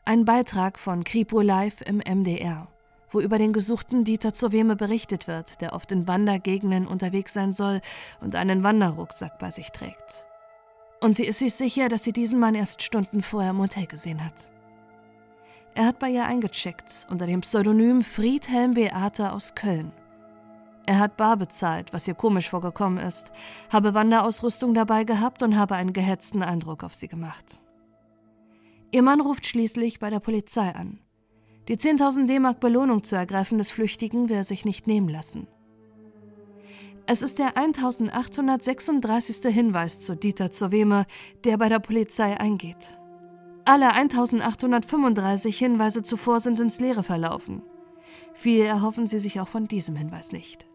einen 0.05 0.25
Beitrag 0.25 0.79
von 0.79 1.03
Kripo 1.03 1.41
Live 1.41 1.81
im 1.81 1.97
MDR, 1.97 2.67
wo 3.11 3.19
über 3.19 3.37
den 3.37 3.53
gesuchten 3.53 4.03
Dieter 4.03 4.33
Zoweme 4.33 4.75
berichtet 4.75 5.27
wird, 5.27 5.61
der 5.61 5.73
oft 5.73 5.91
in 5.91 6.07
Wandergegenden 6.07 6.87
unterwegs 6.87 7.33
sein 7.33 7.53
soll 7.53 7.81
und 8.21 8.35
einen 8.35 8.63
Wanderrucksack 8.63 9.39
bei 9.39 9.49
sich 9.49 9.71
trägt. 9.71 10.27
Und 10.99 11.15
sie 11.15 11.25
ist 11.25 11.39
sich 11.39 11.53
sicher, 11.53 11.89
dass 11.89 12.03
sie 12.03 12.13
diesen 12.13 12.39
Mann 12.39 12.55
erst 12.55 12.81
Stunden 12.81 13.21
vorher 13.21 13.51
im 13.51 13.59
Hotel 13.59 13.85
gesehen 13.85 14.23
hat. 14.23 14.51
Er 15.75 15.85
hat 15.85 15.99
bei 15.99 16.09
ihr 16.09 16.25
eingecheckt 16.25 17.05
unter 17.09 17.27
dem 17.27 17.41
Pseudonym 17.41 18.01
Friedhelm 18.01 18.73
Beate 18.73 19.31
aus 19.31 19.53
Köln. 19.53 19.91
Er 20.87 20.99
hat 20.99 21.17
bar 21.17 21.37
bezahlt, 21.37 21.93
was 21.93 22.07
ihr 22.07 22.15
komisch 22.15 22.49
vorgekommen 22.49 22.97
ist, 22.97 23.31
habe 23.69 23.93
Wanderausrüstung 23.93 24.73
dabei 24.73 25.03
gehabt 25.03 25.43
und 25.43 25.57
habe 25.57 25.75
einen 25.75 25.93
gehetzten 25.93 26.41
Eindruck 26.41 26.83
auf 26.83 26.95
sie 26.95 27.09
gemacht. 27.09 27.61
Ihr 28.91 29.03
Mann 29.03 29.19
ruft 29.19 29.45
schließlich 29.45 29.99
bei 29.99 30.09
der 30.09 30.21
Polizei 30.21 30.73
an. 30.73 30.99
Die 31.67 31.75
10.000 31.75 32.27
D-Mark 32.27 32.59
Belohnung 32.61 33.03
zu 33.03 33.15
ergreifen 33.15 33.57
des 33.57 33.71
Flüchtigen 33.71 34.29
will 34.29 34.37
er 34.37 34.43
sich 34.45 34.63
nicht 34.63 34.87
nehmen 34.87 35.09
lassen. 35.09 35.47
Es 37.05 37.21
ist 37.21 37.39
der 37.39 37.57
1836. 37.57 39.53
Hinweis 39.53 39.99
zu 39.99 40.15
Dieter 40.15 40.51
Zoweme, 40.51 41.05
der 41.43 41.57
bei 41.57 41.69
der 41.69 41.79
Polizei 41.79 42.39
eingeht. 42.39 42.97
Alle 43.65 43.91
1835 43.91 45.57
Hinweise 45.57 46.03
zuvor 46.03 46.39
sind 46.39 46.59
ins 46.59 46.79
Leere 46.79 47.03
verlaufen. 47.03 47.63
Viel 48.33 48.63
erhoffen 48.63 49.07
sie 49.07 49.19
sich 49.19 49.39
auch 49.41 49.47
von 49.47 49.67
diesem 49.67 49.95
Hinweis 49.95 50.31
nicht. 50.31 50.67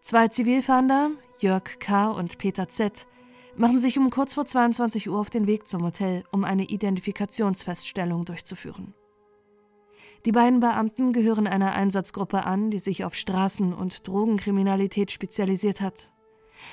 Zwei 0.00 0.28
Zivilfahnder, 0.28 1.10
Jörg 1.38 1.78
K. 1.78 2.10
und 2.10 2.38
Peter 2.38 2.68
Z., 2.68 3.06
machen 3.56 3.78
sich 3.78 3.98
um 3.98 4.08
kurz 4.08 4.32
vor 4.34 4.46
22 4.46 5.10
Uhr 5.10 5.18
auf 5.18 5.28
den 5.28 5.46
Weg 5.46 5.68
zum 5.68 5.82
Hotel, 5.82 6.24
um 6.32 6.44
eine 6.44 6.64
Identifikationsfeststellung 6.64 8.24
durchzuführen. 8.24 8.94
Die 10.26 10.32
beiden 10.32 10.60
Beamten 10.60 11.12
gehören 11.12 11.46
einer 11.46 11.72
Einsatzgruppe 11.72 12.44
an, 12.44 12.70
die 12.70 12.78
sich 12.78 13.04
auf 13.04 13.14
Straßen- 13.14 13.72
und 13.72 14.06
Drogenkriminalität 14.06 15.10
spezialisiert 15.10 15.80
hat. 15.80 16.12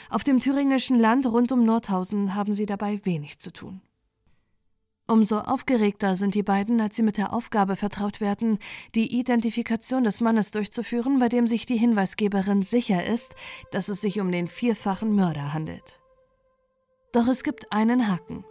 Auf 0.10 0.24
dem 0.24 0.40
thüringischen 0.40 1.00
Land 1.00 1.26
rund 1.26 1.52
um 1.52 1.64
Nordhausen 1.64 2.36
haben 2.36 2.54
sie 2.54 2.66
dabei 2.66 3.00
wenig 3.06 3.40
zu 3.40 3.52
tun. 3.52 3.82
Umso 5.10 5.40
aufgeregter 5.40 6.18
sind 6.18 6.36
die 6.36 6.44
beiden, 6.44 6.82
als 6.82 6.98
sie 6.98 7.04
mit 7.04 7.16
der 7.16 7.32
Aufgabe 7.32 7.78
vertraut 7.78 8.20
werden, 8.20 8.60
die 8.94 9.18
Identifikation 9.18 10.04
des 10.04 10.20
Mannes 10.20 10.52
durchzuführen, 10.52 11.20
bei 11.20 11.30
dem 11.30 11.48
sich 11.48 11.66
die 11.66 11.78
Hinweisgeberin 11.78 12.62
sicher 12.62 13.06
ist, 13.06 13.34
dass 13.72 13.88
es 13.88 14.02
sich 14.02 14.20
um 14.20 14.30
den 14.30 14.48
vierfachen 14.48 15.16
Mörder 15.16 15.54
handelt. 15.54 16.02
Doch 17.14 17.30
es 17.30 17.44
gibt 17.44 17.72
einen 17.72 18.10
Haken. 18.10 18.44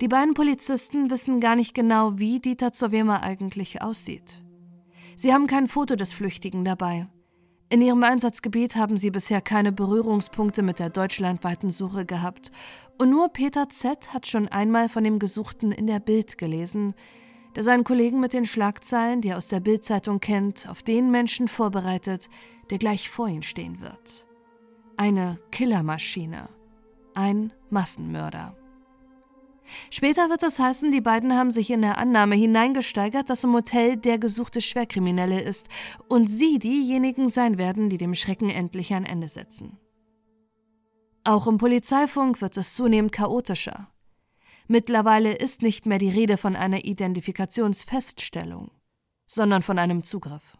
Die 0.00 0.08
beiden 0.08 0.34
Polizisten 0.34 1.10
wissen 1.10 1.40
gar 1.40 1.56
nicht 1.56 1.74
genau, 1.74 2.18
wie 2.18 2.40
Dieter 2.40 2.72
Zowema 2.72 3.20
eigentlich 3.20 3.82
aussieht. 3.82 4.42
Sie 5.16 5.32
haben 5.32 5.46
kein 5.46 5.68
Foto 5.68 5.96
des 5.96 6.12
Flüchtigen 6.12 6.64
dabei. 6.64 7.06
In 7.68 7.82
ihrem 7.82 8.02
Einsatzgebiet 8.02 8.74
haben 8.74 8.96
sie 8.96 9.10
bisher 9.10 9.40
keine 9.40 9.70
Berührungspunkte 9.70 10.62
mit 10.62 10.80
der 10.80 10.90
deutschlandweiten 10.90 11.70
Suche 11.70 12.04
gehabt 12.04 12.50
und 12.98 13.10
nur 13.10 13.28
Peter 13.28 13.68
Z. 13.68 14.12
hat 14.12 14.26
schon 14.26 14.48
einmal 14.48 14.88
von 14.88 15.04
dem 15.04 15.18
Gesuchten 15.18 15.70
in 15.70 15.86
der 15.86 16.00
Bild 16.00 16.36
gelesen, 16.36 16.94
der 17.56 17.62
seinen 17.62 17.84
Kollegen 17.84 18.20
mit 18.20 18.32
den 18.32 18.44
Schlagzeilen, 18.44 19.20
die 19.20 19.28
er 19.28 19.36
aus 19.36 19.48
der 19.48 19.60
Bildzeitung 19.60 20.20
kennt, 20.20 20.68
auf 20.68 20.82
den 20.82 21.10
Menschen 21.10 21.48
vorbereitet, 21.48 22.28
der 22.70 22.78
gleich 22.78 23.08
vor 23.08 23.28
ihm 23.28 23.42
stehen 23.42 23.80
wird. 23.80 24.26
Eine 24.96 25.38
Killermaschine. 25.50 26.48
Ein 27.14 27.52
Massenmörder. 27.70 28.56
Später 29.90 30.30
wird 30.30 30.42
es 30.42 30.58
heißen, 30.58 30.92
die 30.92 31.00
beiden 31.00 31.34
haben 31.34 31.50
sich 31.50 31.70
in 31.70 31.82
der 31.82 31.98
Annahme 31.98 32.36
hineingesteigert, 32.36 33.30
dass 33.30 33.44
im 33.44 33.52
Hotel 33.52 33.96
der 33.96 34.18
gesuchte 34.18 34.60
Schwerkriminelle 34.60 35.40
ist 35.40 35.68
und 36.08 36.28
sie 36.28 36.58
diejenigen 36.58 37.28
sein 37.28 37.58
werden, 37.58 37.88
die 37.88 37.98
dem 37.98 38.14
Schrecken 38.14 38.50
endlich 38.50 38.92
ein 38.92 39.04
Ende 39.04 39.28
setzen. 39.28 39.78
Auch 41.24 41.46
im 41.46 41.58
Polizeifunk 41.58 42.40
wird 42.40 42.56
es 42.56 42.74
zunehmend 42.74 43.12
chaotischer. 43.12 43.88
Mittlerweile 44.68 45.34
ist 45.34 45.62
nicht 45.62 45.86
mehr 45.86 45.98
die 45.98 46.10
Rede 46.10 46.36
von 46.36 46.56
einer 46.56 46.84
Identifikationsfeststellung, 46.84 48.70
sondern 49.26 49.62
von 49.62 49.78
einem 49.78 50.04
Zugriff. 50.04 50.56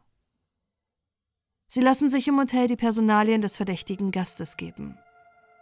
Sie 1.69 1.81
lassen 1.81 2.11
sich 2.11 2.27
im 2.27 2.37
Hotel 2.37 2.67
die 2.67 2.77
Personalien 2.77 3.41
des 3.41 3.57
verdächtigen 3.57 4.11
Gastes 4.11 4.57
geben. 4.57 4.99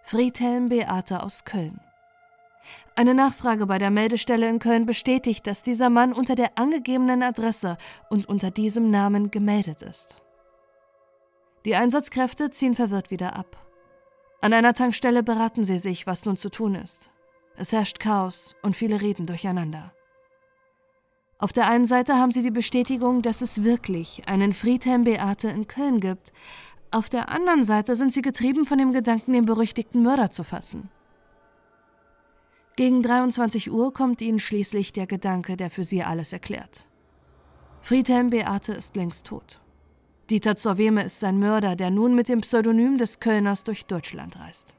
Friedhelm 0.02 0.71
Beate 0.71 1.23
aus 1.23 1.45
Köln. 1.45 1.81
Eine 2.97 3.15
Nachfrage 3.15 3.67
bei 3.67 3.79
der 3.79 3.91
Meldestelle 3.91 4.49
in 4.49 4.59
Köln 4.59 4.87
bestätigt, 4.87 5.47
dass 5.47 5.62
dieser 5.62 5.91
Mann 5.91 6.12
unter 6.12 6.35
der 6.35 6.59
angegebenen 6.59 7.23
Adresse 7.23 7.79
und 8.11 8.29
unter 8.29 8.50
diesem 8.50 8.91
Namen 8.91 9.31
gemeldet 9.31 9.83
ist. 9.83 10.23
Die 11.65 11.77
Einsatzkräfte 11.77 12.50
ziehen 12.50 12.75
verwirrt 12.75 13.11
wieder 13.11 13.37
ab. 13.37 13.57
An 14.41 14.53
einer 14.53 14.75
Tankstelle 14.75 15.23
beraten 15.23 15.65
sie 15.65 15.79
sich, 15.79 16.07
was 16.07 16.25
nun 16.25 16.37
zu 16.37 16.49
tun 16.49 16.75
ist. 16.75 17.11
Es 17.57 17.73
herrscht 17.73 17.99
Chaos 17.99 18.55
und 18.62 18.77
viele 18.77 19.00
reden 19.00 19.27
durcheinander. 19.27 19.93
Auf 21.38 21.53
der 21.53 21.69
einen 21.69 21.87
Seite 21.87 22.17
haben 22.17 22.33
sie 22.33 22.43
die 22.43 22.50
Bestätigung, 22.50 23.23
dass 23.23 23.43
es 23.43 23.62
wirklich 23.62 24.23
einen 24.27 24.53
Friedhelm 24.53 25.05
Beate 25.05 25.49
in 25.49 25.69
Köln 25.69 26.00
gibt. 26.00 26.33
Auf 26.91 27.09
der 27.09 27.29
anderen 27.29 27.65
Seite 27.65 27.95
sind 27.97 28.12
sie 28.12 28.23
getrieben 28.23 28.65
von 28.65 28.79
dem 28.79 28.93
Gedanken, 28.93 29.33
den 29.33 29.45
berüchtigten 29.45 30.03
Mörder 30.03 30.31
zu 30.31 30.43
fassen. 30.43 30.91
Gegen 32.78 33.02
23 33.02 33.73
Uhr 33.73 33.92
kommt 33.92 34.20
ihnen 34.20 34.38
schließlich 34.38 34.92
der 34.92 35.08
Gedanke, 35.08 35.56
der 35.56 35.68
für 35.68 35.82
sie 35.82 36.04
alles 36.04 36.32
erklärt. 36.32 36.87
Friedhelm 37.80 38.30
Beate 38.30 38.73
ist 38.73 38.94
längst 38.94 39.26
tot. 39.26 39.61
Dieter 40.30 40.54
Zoweme 40.54 41.02
ist 41.02 41.18
sein 41.18 41.40
Mörder, 41.40 41.75
der 41.75 41.90
nun 41.90 42.14
mit 42.14 42.28
dem 42.28 42.40
Pseudonym 42.42 42.97
des 42.97 43.18
Kölners 43.18 43.64
durch 43.64 43.87
Deutschland 43.87 44.38
reist. 44.38 44.76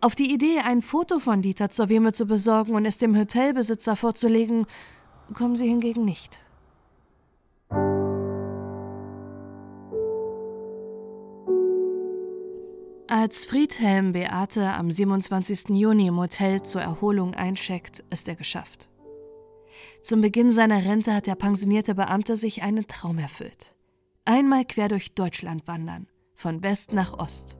Auf 0.00 0.14
die 0.14 0.32
Idee, 0.32 0.60
ein 0.60 0.82
Foto 0.82 1.18
von 1.18 1.42
Dieter 1.42 1.68
Zoweme 1.68 2.12
zu 2.12 2.26
besorgen 2.26 2.76
und 2.76 2.86
es 2.86 2.98
dem 2.98 3.18
Hotelbesitzer 3.18 3.96
vorzulegen, 3.96 4.66
kommen 5.34 5.56
sie 5.56 5.66
hingegen 5.66 6.04
nicht. 6.04 6.40
Als 13.20 13.44
Friedhelm 13.44 14.12
Beate 14.14 14.72
am 14.72 14.90
27. 14.90 15.78
Juni 15.78 16.06
im 16.06 16.16
Hotel 16.16 16.62
zur 16.62 16.80
Erholung 16.80 17.34
eincheckt, 17.34 18.02
ist 18.08 18.28
er 18.28 18.34
geschafft. 18.34 18.88
Zum 20.00 20.22
Beginn 20.22 20.52
seiner 20.52 20.86
Rente 20.86 21.12
hat 21.12 21.26
der 21.26 21.34
pensionierte 21.34 21.94
Beamte 21.94 22.38
sich 22.38 22.62
einen 22.62 22.86
Traum 22.86 23.18
erfüllt. 23.18 23.76
Einmal 24.24 24.64
quer 24.64 24.88
durch 24.88 25.14
Deutschland 25.14 25.68
wandern, 25.68 26.06
von 26.34 26.62
West 26.62 26.94
nach 26.94 27.12
Ost. 27.18 27.58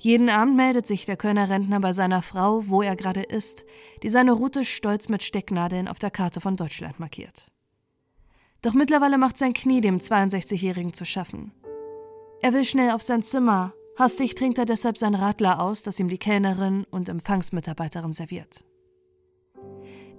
Jeden 0.00 0.28
Abend 0.28 0.56
meldet 0.56 0.84
sich 0.84 1.06
der 1.06 1.16
Kölner 1.16 1.48
Rentner 1.48 1.78
bei 1.78 1.92
seiner 1.92 2.20
Frau, 2.20 2.66
wo 2.66 2.82
er 2.82 2.96
gerade 2.96 3.22
ist, 3.22 3.64
die 4.02 4.08
seine 4.08 4.32
Route 4.32 4.64
stolz 4.64 5.08
mit 5.08 5.22
Stecknadeln 5.22 5.86
auf 5.86 6.00
der 6.00 6.10
Karte 6.10 6.40
von 6.40 6.56
Deutschland 6.56 6.98
markiert. 6.98 7.46
Doch 8.62 8.74
mittlerweile 8.74 9.16
macht 9.16 9.38
sein 9.38 9.52
Knie 9.52 9.80
dem 9.80 9.98
62-Jährigen 9.98 10.92
zu 10.92 11.04
schaffen. 11.04 11.52
Er 12.42 12.52
will 12.52 12.64
schnell 12.64 12.90
auf 12.90 13.02
sein 13.02 13.22
Zimmer, 13.22 13.74
hastig 13.96 14.34
trinkt 14.34 14.58
er 14.58 14.64
deshalb 14.64 14.98
sein 14.98 15.14
Radler 15.14 15.60
aus, 15.60 15.82
das 15.82 15.98
ihm 16.00 16.08
die 16.08 16.18
Kellnerin 16.18 16.84
und 16.90 17.08
Empfangsmitarbeiterin 17.08 18.12
serviert. 18.12 18.64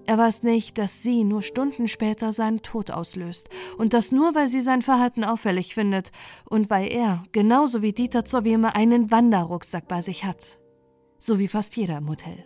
Er 0.08 0.18
weiß 0.18 0.44
nicht, 0.44 0.78
dass 0.78 1.04
sie 1.04 1.24
nur 1.24 1.42
Stunden 1.42 1.88
später 1.88 2.34
seinen 2.34 2.64
Tod 2.64 2.92
auslöst 2.92 3.50
und 3.78 3.94
das 3.94 4.12
nur, 4.12 4.34
weil 4.34 4.48
sie 4.48 4.62
sein 4.62 4.82
Verhalten 4.82 5.24
auffällig 5.24 5.76
findet 5.76 6.12
und 6.50 6.70
weil 6.70 6.92
er, 6.92 7.24
genauso 7.32 7.82
wie 7.82 7.94
Dieter 7.94 8.26
Zoweme, 8.26 8.76
einen 8.76 9.12
Wanderrucksack 9.12 9.88
bei 9.88 10.02
sich 10.02 10.26
hat. 10.26 10.60
So 11.20 11.38
wie 11.38 11.48
fast 11.48 11.76
jeder 11.78 11.98
im 11.98 12.10
Hotel. 12.10 12.44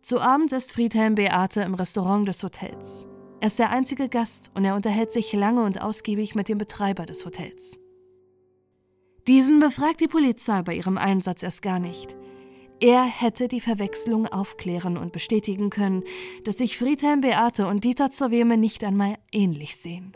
Zu 0.00 0.20
Abend 0.20 0.52
ist 0.52 0.72
Friedhelm 0.72 1.14
Beate 1.14 1.62
im 1.62 1.74
Restaurant 1.74 2.26
des 2.26 2.42
Hotels. 2.42 3.06
Er 3.40 3.48
ist 3.48 3.58
der 3.58 3.70
einzige 3.70 4.08
Gast 4.08 4.50
und 4.54 4.64
er 4.64 4.74
unterhält 4.74 5.12
sich 5.12 5.32
lange 5.32 5.62
und 5.64 5.82
ausgiebig 5.82 6.34
mit 6.34 6.48
dem 6.48 6.56
Betreiber 6.56 7.04
des 7.04 7.26
Hotels. 7.26 7.78
Diesen 9.26 9.58
befragt 9.58 10.00
die 10.00 10.08
Polizei 10.08 10.62
bei 10.62 10.74
ihrem 10.74 10.98
Einsatz 10.98 11.42
erst 11.42 11.62
gar 11.62 11.78
nicht. 11.78 12.14
Er 12.80 13.04
hätte 13.04 13.48
die 13.48 13.60
Verwechslung 13.60 14.26
aufklären 14.26 14.98
und 14.98 15.12
bestätigen 15.12 15.70
können, 15.70 16.02
dass 16.44 16.56
sich 16.56 16.76
Friedhelm 16.76 17.22
Beate 17.22 17.66
und 17.66 17.84
Dieter 17.84 18.10
Zerweme 18.10 18.58
nicht 18.58 18.84
einmal 18.84 19.16
ähnlich 19.32 19.76
sehen. 19.76 20.12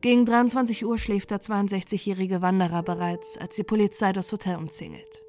Gegen 0.00 0.24
23 0.24 0.84
Uhr 0.84 0.98
schläft 0.98 1.32
der 1.32 1.40
62-jährige 1.40 2.42
Wanderer 2.42 2.84
bereits, 2.84 3.38
als 3.38 3.56
die 3.56 3.64
Polizei 3.64 4.12
das 4.12 4.30
Hotel 4.30 4.56
umzingelt. 4.56 5.24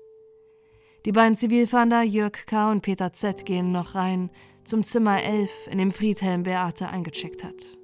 Die 1.06 1.13
beiden 1.13 1.36
Zivilfahnder 1.36 2.04
Jörg 2.04 2.46
K. 2.46 2.70
und 2.70 2.82
Peter 2.82 3.13
Z. 3.13 3.46
gehen 3.46 3.72
noch 3.72 3.96
rein 3.96 4.30
zum 4.66 4.84
Zimmer 4.84 5.24
11, 5.24 5.68
in 5.72 5.77
dem 5.80 5.92
Friedhelm 5.92 6.44
Beate 6.44 6.89
eingecheckt 6.89 7.44
hat. 7.44 7.77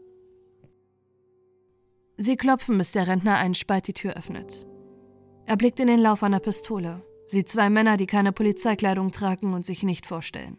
Sie 2.17 2.37
klopfen, 2.37 2.77
bis 2.77 2.91
der 2.91 3.07
Rentner 3.07 3.37
einen 3.37 3.55
Spalt 3.55 3.87
die 3.87 3.93
Tür 3.93 4.13
öffnet. 4.13 4.67
Er 5.45 5.57
blickt 5.57 5.79
in 5.79 5.87
den 5.87 5.99
Lauf 5.99 6.23
einer 6.23 6.39
Pistole. 6.39 7.03
Sieht 7.25 7.49
zwei 7.49 7.69
Männer, 7.69 7.97
die 7.97 8.05
keine 8.05 8.31
Polizeikleidung 8.31 9.11
tragen 9.11 9.53
und 9.53 9.65
sich 9.65 9.83
nicht 9.83 10.05
vorstellen. 10.05 10.57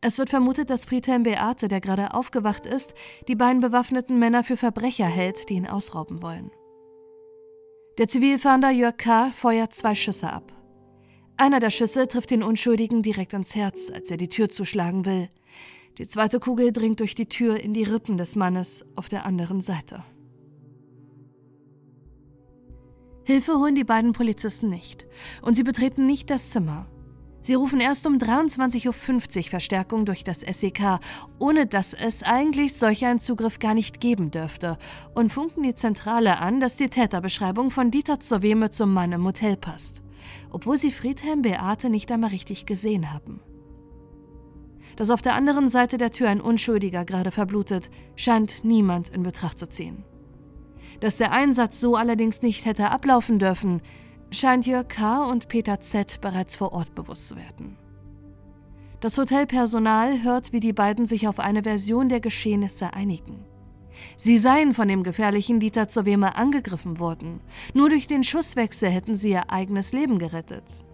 Es 0.00 0.16
wird 0.16 0.30
vermutet, 0.30 0.70
dass 0.70 0.86
Friedhelm 0.86 1.24
Beate, 1.24 1.68
der 1.68 1.80
gerade 1.80 2.14
aufgewacht 2.14 2.64
ist, 2.64 2.94
die 3.28 3.34
beiden 3.34 3.60
bewaffneten 3.60 4.18
Männer 4.18 4.42
für 4.42 4.56
Verbrecher 4.56 5.06
hält, 5.06 5.50
die 5.50 5.54
ihn 5.54 5.66
ausrauben 5.66 6.22
wollen. 6.22 6.50
Der 7.98 8.08
Zivilfahnder 8.08 8.70
Jörg 8.70 8.96
K. 8.96 9.30
feuert 9.32 9.74
zwei 9.74 9.94
Schüsse 9.94 10.32
ab. 10.32 10.54
Einer 11.36 11.60
der 11.60 11.70
Schüsse 11.70 12.08
trifft 12.08 12.30
den 12.30 12.42
Unschuldigen 12.42 13.02
direkt 13.02 13.34
ins 13.34 13.54
Herz, 13.54 13.90
als 13.90 14.10
er 14.10 14.16
die 14.16 14.28
Tür 14.28 14.48
zuschlagen 14.48 15.04
will. 15.04 15.28
Die 15.98 16.06
zweite 16.06 16.40
Kugel 16.40 16.72
dringt 16.72 17.00
durch 17.00 17.14
die 17.14 17.28
Tür 17.28 17.60
in 17.60 17.74
die 17.74 17.82
Rippen 17.82 18.16
des 18.16 18.36
Mannes 18.36 18.86
auf 18.96 19.08
der 19.08 19.26
anderen 19.26 19.60
Seite. 19.60 20.02
Hilfe 23.24 23.58
holen 23.58 23.74
die 23.74 23.84
beiden 23.84 24.12
Polizisten 24.12 24.68
nicht 24.68 25.06
und 25.42 25.54
sie 25.54 25.62
betreten 25.62 26.06
nicht 26.06 26.30
das 26.30 26.50
Zimmer. 26.50 26.86
Sie 27.42 27.54
rufen 27.54 27.80
erst 27.80 28.06
um 28.06 28.18
23.50 28.18 28.86
Uhr 29.38 29.42
Verstärkung 29.44 30.04
durch 30.04 30.24
das 30.24 30.40
SEK, 30.40 30.98
ohne 31.38 31.66
dass 31.66 31.94
es 31.94 32.22
eigentlich 32.22 32.74
solch 32.74 33.06
einen 33.06 33.20
Zugriff 33.20 33.58
gar 33.58 33.72
nicht 33.72 34.00
geben 34.00 34.30
dürfte, 34.30 34.76
und 35.14 35.32
funken 35.32 35.62
die 35.62 35.74
Zentrale 35.74 36.38
an, 36.38 36.60
dass 36.60 36.76
die 36.76 36.90
Täterbeschreibung 36.90 37.70
von 37.70 37.90
Dieter 37.90 38.20
Zoweme 38.20 38.70
zum 38.70 38.92
Mann 38.92 39.12
im 39.12 39.24
Hotel 39.24 39.56
passt, 39.56 40.02
obwohl 40.50 40.76
sie 40.76 40.90
Friedhelm 40.90 41.40
Beate 41.40 41.88
nicht 41.88 42.12
einmal 42.12 42.30
richtig 42.30 42.66
gesehen 42.66 43.10
haben. 43.10 43.40
Dass 44.96 45.10
auf 45.10 45.22
der 45.22 45.34
anderen 45.34 45.68
Seite 45.68 45.96
der 45.96 46.10
Tür 46.10 46.28
ein 46.28 46.42
Unschuldiger 46.42 47.06
gerade 47.06 47.30
verblutet, 47.30 47.90
scheint 48.16 48.64
niemand 48.64 49.08
in 49.08 49.22
Betracht 49.22 49.58
zu 49.58 49.66
ziehen. 49.66 50.04
Dass 50.98 51.18
der 51.18 51.32
Einsatz 51.32 51.80
so 51.80 51.94
allerdings 51.94 52.42
nicht 52.42 52.66
hätte 52.66 52.90
ablaufen 52.90 53.38
dürfen, 53.38 53.80
scheint 54.32 54.66
Jörg 54.66 54.88
K. 54.88 55.24
und 55.24 55.48
Peter 55.48 55.80
Z. 55.80 56.20
bereits 56.20 56.56
vor 56.56 56.72
Ort 56.72 56.94
bewusst 56.94 57.28
zu 57.28 57.36
werden. 57.36 57.76
Das 59.00 59.16
Hotelpersonal 59.16 60.22
hört, 60.22 60.52
wie 60.52 60.60
die 60.60 60.74
beiden 60.74 61.06
sich 61.06 61.26
auf 61.26 61.38
eine 61.38 61.62
Version 61.62 62.08
der 62.08 62.20
Geschehnisse 62.20 62.92
einigen. 62.92 63.44
Sie 64.16 64.38
seien 64.38 64.72
von 64.72 64.88
dem 64.88 65.02
gefährlichen 65.02 65.58
Dieter 65.58 65.88
Zoweme 65.88 66.36
angegriffen 66.36 66.98
worden. 66.98 67.40
Nur 67.74 67.88
durch 67.88 68.06
den 68.06 68.24
Schusswechsel 68.24 68.90
hätten 68.90 69.16
sie 69.16 69.30
ihr 69.30 69.50
eigenes 69.50 69.92
Leben 69.92 70.18
gerettet. 70.18 70.84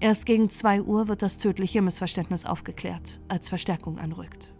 Erst 0.00 0.26
gegen 0.26 0.50
2 0.50 0.82
Uhr 0.82 1.08
wird 1.08 1.22
das 1.22 1.38
tödliche 1.38 1.82
Missverständnis 1.82 2.44
aufgeklärt, 2.44 3.20
als 3.28 3.48
Verstärkung 3.48 3.98
anrückt. 3.98 4.52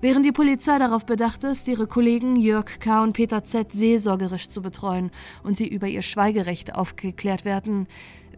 Während 0.00 0.26
die 0.26 0.32
Polizei 0.32 0.78
darauf 0.78 1.06
bedacht 1.06 1.44
ist, 1.44 1.68
ihre 1.68 1.86
Kollegen 1.86 2.36
Jörg 2.36 2.78
K. 2.80 3.02
und 3.02 3.14
Peter 3.14 3.44
Z. 3.44 3.72
seelsorgerisch 3.72 4.48
zu 4.48 4.60
betreuen 4.60 5.10
und 5.42 5.56
sie 5.56 5.66
über 5.66 5.88
ihr 5.88 6.02
Schweigerecht 6.02 6.74
aufgeklärt 6.74 7.44
werden, 7.44 7.86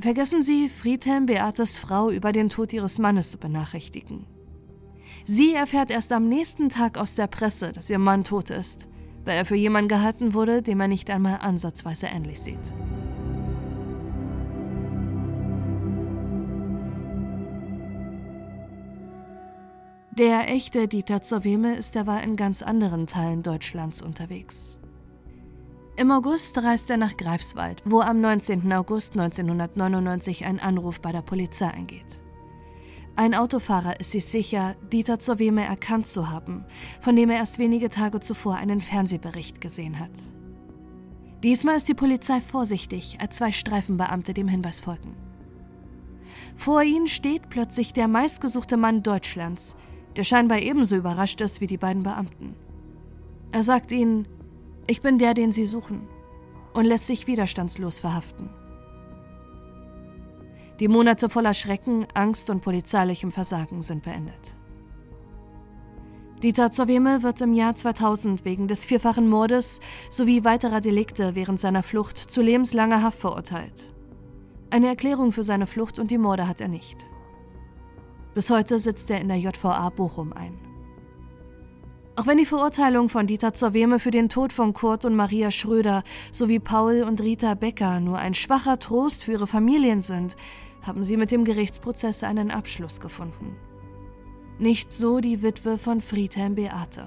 vergessen 0.00 0.42
sie, 0.42 0.68
Friedhelm 0.68 1.26
Beates 1.26 1.78
Frau 1.78 2.10
über 2.10 2.32
den 2.32 2.48
Tod 2.48 2.72
ihres 2.72 2.98
Mannes 2.98 3.30
zu 3.30 3.38
benachrichtigen. 3.38 4.24
Sie 5.24 5.54
erfährt 5.54 5.90
erst 5.90 6.12
am 6.12 6.28
nächsten 6.28 6.68
Tag 6.68 6.96
aus 6.96 7.14
der 7.14 7.26
Presse, 7.26 7.72
dass 7.72 7.90
ihr 7.90 7.98
Mann 7.98 8.24
tot 8.24 8.50
ist, 8.50 8.88
weil 9.24 9.36
er 9.36 9.44
für 9.44 9.56
jemanden 9.56 9.88
gehalten 9.88 10.34
wurde, 10.34 10.62
dem 10.62 10.80
er 10.80 10.88
nicht 10.88 11.10
einmal 11.10 11.38
ansatzweise 11.40 12.06
ähnlich 12.06 12.40
sieht. 12.40 12.72
Der 20.18 20.50
echte 20.50 20.88
Dieter 20.88 21.22
Zoweme 21.22 21.76
ist 21.76 21.94
derweil 21.94 22.24
in 22.24 22.34
ganz 22.34 22.62
anderen 22.62 23.06
Teilen 23.06 23.44
Deutschlands 23.44 24.02
unterwegs. 24.02 24.76
Im 25.94 26.10
August 26.10 26.58
reist 26.58 26.90
er 26.90 26.96
nach 26.96 27.16
Greifswald, 27.16 27.84
wo 27.84 28.00
am 28.00 28.20
19. 28.20 28.72
August 28.72 29.12
1999 29.12 30.44
ein 30.44 30.58
Anruf 30.58 31.00
bei 31.00 31.12
der 31.12 31.22
Polizei 31.22 31.68
eingeht. 31.68 32.20
Ein 33.14 33.36
Autofahrer 33.36 34.00
ist 34.00 34.10
sich 34.10 34.24
sicher, 34.24 34.74
Dieter 34.92 35.20
Zoweme 35.20 35.64
erkannt 35.64 36.08
zu 36.08 36.28
haben, 36.28 36.64
von 37.00 37.14
dem 37.14 37.30
er 37.30 37.36
erst 37.36 37.60
wenige 37.60 37.88
Tage 37.88 38.18
zuvor 38.18 38.56
einen 38.56 38.80
Fernsehbericht 38.80 39.60
gesehen 39.60 40.00
hat. 40.00 40.10
Diesmal 41.44 41.76
ist 41.76 41.86
die 41.86 41.94
Polizei 41.94 42.40
vorsichtig, 42.40 43.18
als 43.20 43.36
zwei 43.36 43.52
Streifenbeamte 43.52 44.34
dem 44.34 44.48
Hinweis 44.48 44.80
folgen. 44.80 45.14
Vor 46.56 46.82
ihnen 46.82 47.06
steht 47.06 47.50
plötzlich 47.50 47.92
der 47.92 48.08
meistgesuchte 48.08 48.76
Mann 48.76 49.04
Deutschlands, 49.04 49.76
der 50.18 50.24
scheinbar 50.24 50.58
ebenso 50.58 50.96
überrascht 50.96 51.40
ist 51.40 51.60
wie 51.60 51.68
die 51.68 51.78
beiden 51.78 52.02
Beamten. 52.02 52.56
Er 53.52 53.62
sagt 53.62 53.92
ihnen, 53.92 54.26
ich 54.88 55.00
bin 55.00 55.16
der, 55.18 55.32
den 55.32 55.52
Sie 55.52 55.64
suchen, 55.64 56.08
und 56.74 56.84
lässt 56.84 57.06
sich 57.06 57.28
widerstandslos 57.28 58.00
verhaften. 58.00 58.50
Die 60.80 60.88
Monate 60.88 61.28
voller 61.28 61.54
Schrecken, 61.54 62.04
Angst 62.14 62.50
und 62.50 62.62
polizeilichem 62.62 63.30
Versagen 63.30 63.80
sind 63.80 64.02
beendet. 64.02 64.56
Dieter 66.42 66.72
Zoweme 66.72 67.22
wird 67.22 67.40
im 67.40 67.52
Jahr 67.52 67.76
2000 67.76 68.44
wegen 68.44 68.66
des 68.66 68.84
vierfachen 68.84 69.28
Mordes 69.28 69.80
sowie 70.10 70.44
weiterer 70.44 70.80
Delikte 70.80 71.36
während 71.36 71.60
seiner 71.60 71.84
Flucht 71.84 72.16
zu 72.16 72.42
lebenslanger 72.42 73.02
Haft 73.02 73.20
verurteilt. 73.20 73.92
Eine 74.70 74.88
Erklärung 74.88 75.30
für 75.30 75.44
seine 75.44 75.68
Flucht 75.68 76.00
und 76.00 76.10
die 76.10 76.18
Morde 76.18 76.48
hat 76.48 76.60
er 76.60 76.68
nicht. 76.68 77.06
Bis 78.34 78.50
heute 78.50 78.78
sitzt 78.78 79.10
er 79.10 79.20
in 79.20 79.28
der 79.28 79.38
JVA 79.38 79.90
Bochum 79.90 80.32
ein. 80.32 80.58
Auch 82.16 82.26
wenn 82.26 82.38
die 82.38 82.46
Verurteilung 82.46 83.08
von 83.08 83.28
Dieter 83.28 83.52
Zerweme 83.52 84.00
für 84.00 84.10
den 84.10 84.28
Tod 84.28 84.52
von 84.52 84.72
Kurt 84.72 85.04
und 85.04 85.14
Maria 85.14 85.52
Schröder 85.52 86.02
sowie 86.32 86.58
Paul 86.58 87.04
und 87.04 87.20
Rita 87.20 87.54
Becker 87.54 88.00
nur 88.00 88.18
ein 88.18 88.34
schwacher 88.34 88.80
Trost 88.80 89.22
für 89.22 89.32
ihre 89.32 89.46
Familien 89.46 90.02
sind, 90.02 90.36
haben 90.82 91.04
sie 91.04 91.16
mit 91.16 91.30
dem 91.30 91.44
Gerichtsprozess 91.44 92.24
einen 92.24 92.50
Abschluss 92.50 93.00
gefunden. 93.00 93.56
Nicht 94.58 94.92
so 94.92 95.20
die 95.20 95.42
Witwe 95.42 95.78
von 95.78 96.00
Friedhelm 96.00 96.56
Beate. 96.56 97.06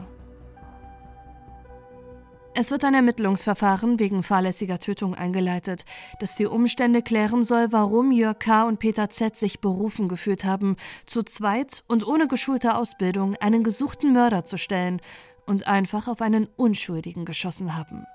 Es 2.53 2.69
wird 2.69 2.83
ein 2.83 2.93
Ermittlungsverfahren 2.93 3.97
wegen 3.97 4.23
fahrlässiger 4.23 4.77
Tötung 4.77 5.15
eingeleitet, 5.15 5.85
das 6.19 6.35
die 6.35 6.47
Umstände 6.47 7.01
klären 7.01 7.43
soll, 7.43 7.71
warum 7.71 8.11
Jörg 8.11 8.39
K. 8.39 8.63
und 8.63 8.77
Peter 8.77 9.09
Z. 9.09 9.37
sich 9.37 9.61
berufen 9.61 10.09
gefühlt 10.09 10.43
haben, 10.43 10.75
zu 11.05 11.23
zweit 11.23 11.83
und 11.87 12.05
ohne 12.05 12.27
geschulte 12.27 12.75
Ausbildung 12.75 13.37
einen 13.37 13.63
gesuchten 13.63 14.11
Mörder 14.11 14.43
zu 14.43 14.57
stellen 14.57 15.01
und 15.45 15.65
einfach 15.65 16.09
auf 16.09 16.21
einen 16.21 16.47
Unschuldigen 16.57 17.23
geschossen 17.23 17.77
haben. 17.77 18.05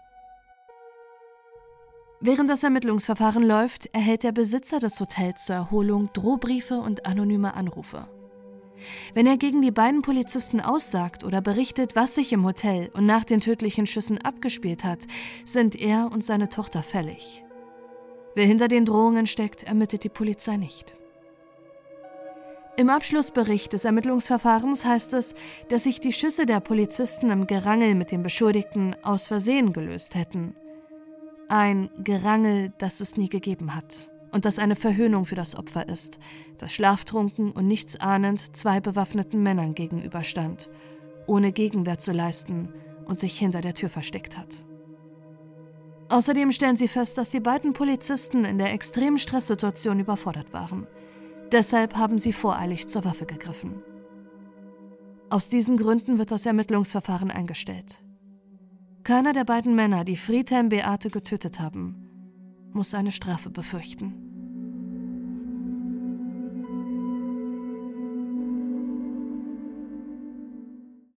Während 2.20 2.50
das 2.50 2.62
Ermittlungsverfahren 2.62 3.42
läuft, 3.42 3.86
erhält 3.94 4.22
der 4.22 4.32
Besitzer 4.32 4.80
des 4.80 5.00
Hotels 5.00 5.46
zur 5.46 5.56
Erholung 5.56 6.10
Drohbriefe 6.12 6.76
und 6.76 7.06
anonyme 7.06 7.54
Anrufe. 7.54 8.06
Wenn 9.14 9.26
er 9.26 9.36
gegen 9.36 9.62
die 9.62 9.70
beiden 9.70 10.02
Polizisten 10.02 10.60
aussagt 10.60 11.24
oder 11.24 11.40
berichtet, 11.40 11.96
was 11.96 12.14
sich 12.14 12.32
im 12.32 12.44
Hotel 12.44 12.90
und 12.94 13.06
nach 13.06 13.24
den 13.24 13.40
tödlichen 13.40 13.86
Schüssen 13.86 14.18
abgespielt 14.20 14.84
hat, 14.84 15.00
sind 15.44 15.74
er 15.76 16.10
und 16.12 16.24
seine 16.24 16.48
Tochter 16.48 16.82
fällig. 16.82 17.44
Wer 18.34 18.46
hinter 18.46 18.68
den 18.68 18.84
Drohungen 18.84 19.26
steckt, 19.26 19.62
ermittelt 19.62 20.04
die 20.04 20.08
Polizei 20.08 20.56
nicht. 20.56 20.94
Im 22.76 22.90
Abschlussbericht 22.90 23.72
des 23.72 23.86
Ermittlungsverfahrens 23.86 24.84
heißt 24.84 25.14
es, 25.14 25.34
dass 25.70 25.84
sich 25.84 25.98
die 26.00 26.12
Schüsse 26.12 26.44
der 26.44 26.60
Polizisten 26.60 27.30
im 27.30 27.46
Gerangel 27.46 27.94
mit 27.94 28.12
dem 28.12 28.22
Beschuldigten 28.22 28.94
aus 29.02 29.28
Versehen 29.28 29.72
gelöst 29.72 30.14
hätten. 30.14 30.54
Ein 31.48 31.90
Gerangel, 32.04 32.72
das 32.76 33.00
es 33.00 33.16
nie 33.16 33.30
gegeben 33.30 33.74
hat 33.74 34.10
und 34.32 34.44
das 34.44 34.58
eine 34.58 34.76
Verhöhnung 34.76 35.24
für 35.24 35.34
das 35.34 35.56
Opfer 35.56 35.88
ist, 35.88 36.18
das 36.58 36.72
schlaftrunken 36.72 37.52
und 37.52 37.66
nichtsahnend 37.66 38.56
zwei 38.56 38.80
bewaffneten 38.80 39.42
Männern 39.42 39.74
gegenüberstand, 39.74 40.68
ohne 41.26 41.52
Gegenwehr 41.52 41.98
zu 41.98 42.12
leisten 42.12 42.68
und 43.06 43.20
sich 43.20 43.38
hinter 43.38 43.60
der 43.60 43.74
Tür 43.74 43.88
versteckt 43.88 44.36
hat. 44.36 44.64
Außerdem 46.08 46.52
stellen 46.52 46.76
sie 46.76 46.88
fest, 46.88 47.18
dass 47.18 47.30
die 47.30 47.40
beiden 47.40 47.72
Polizisten 47.72 48.44
in 48.44 48.58
der 48.58 48.72
extremen 48.72 49.18
Stresssituation 49.18 49.98
überfordert 49.98 50.52
waren. 50.52 50.86
Deshalb 51.50 51.96
haben 51.96 52.18
sie 52.18 52.32
voreilig 52.32 52.86
zur 52.88 53.04
Waffe 53.04 53.26
gegriffen. 53.26 53.82
Aus 55.30 55.48
diesen 55.48 55.76
Gründen 55.76 56.18
wird 56.18 56.30
das 56.30 56.46
Ermittlungsverfahren 56.46 57.30
eingestellt. 57.30 58.04
Keiner 59.02 59.32
der 59.32 59.44
beiden 59.44 59.74
Männer, 59.74 60.04
die 60.04 60.16
Friedhelm 60.16 60.68
Beate 60.68 61.10
getötet 61.10 61.58
haben, 61.58 62.05
muss 62.76 62.92
eine 62.92 63.10
Strafe 63.10 63.48
befürchten. 63.48 64.25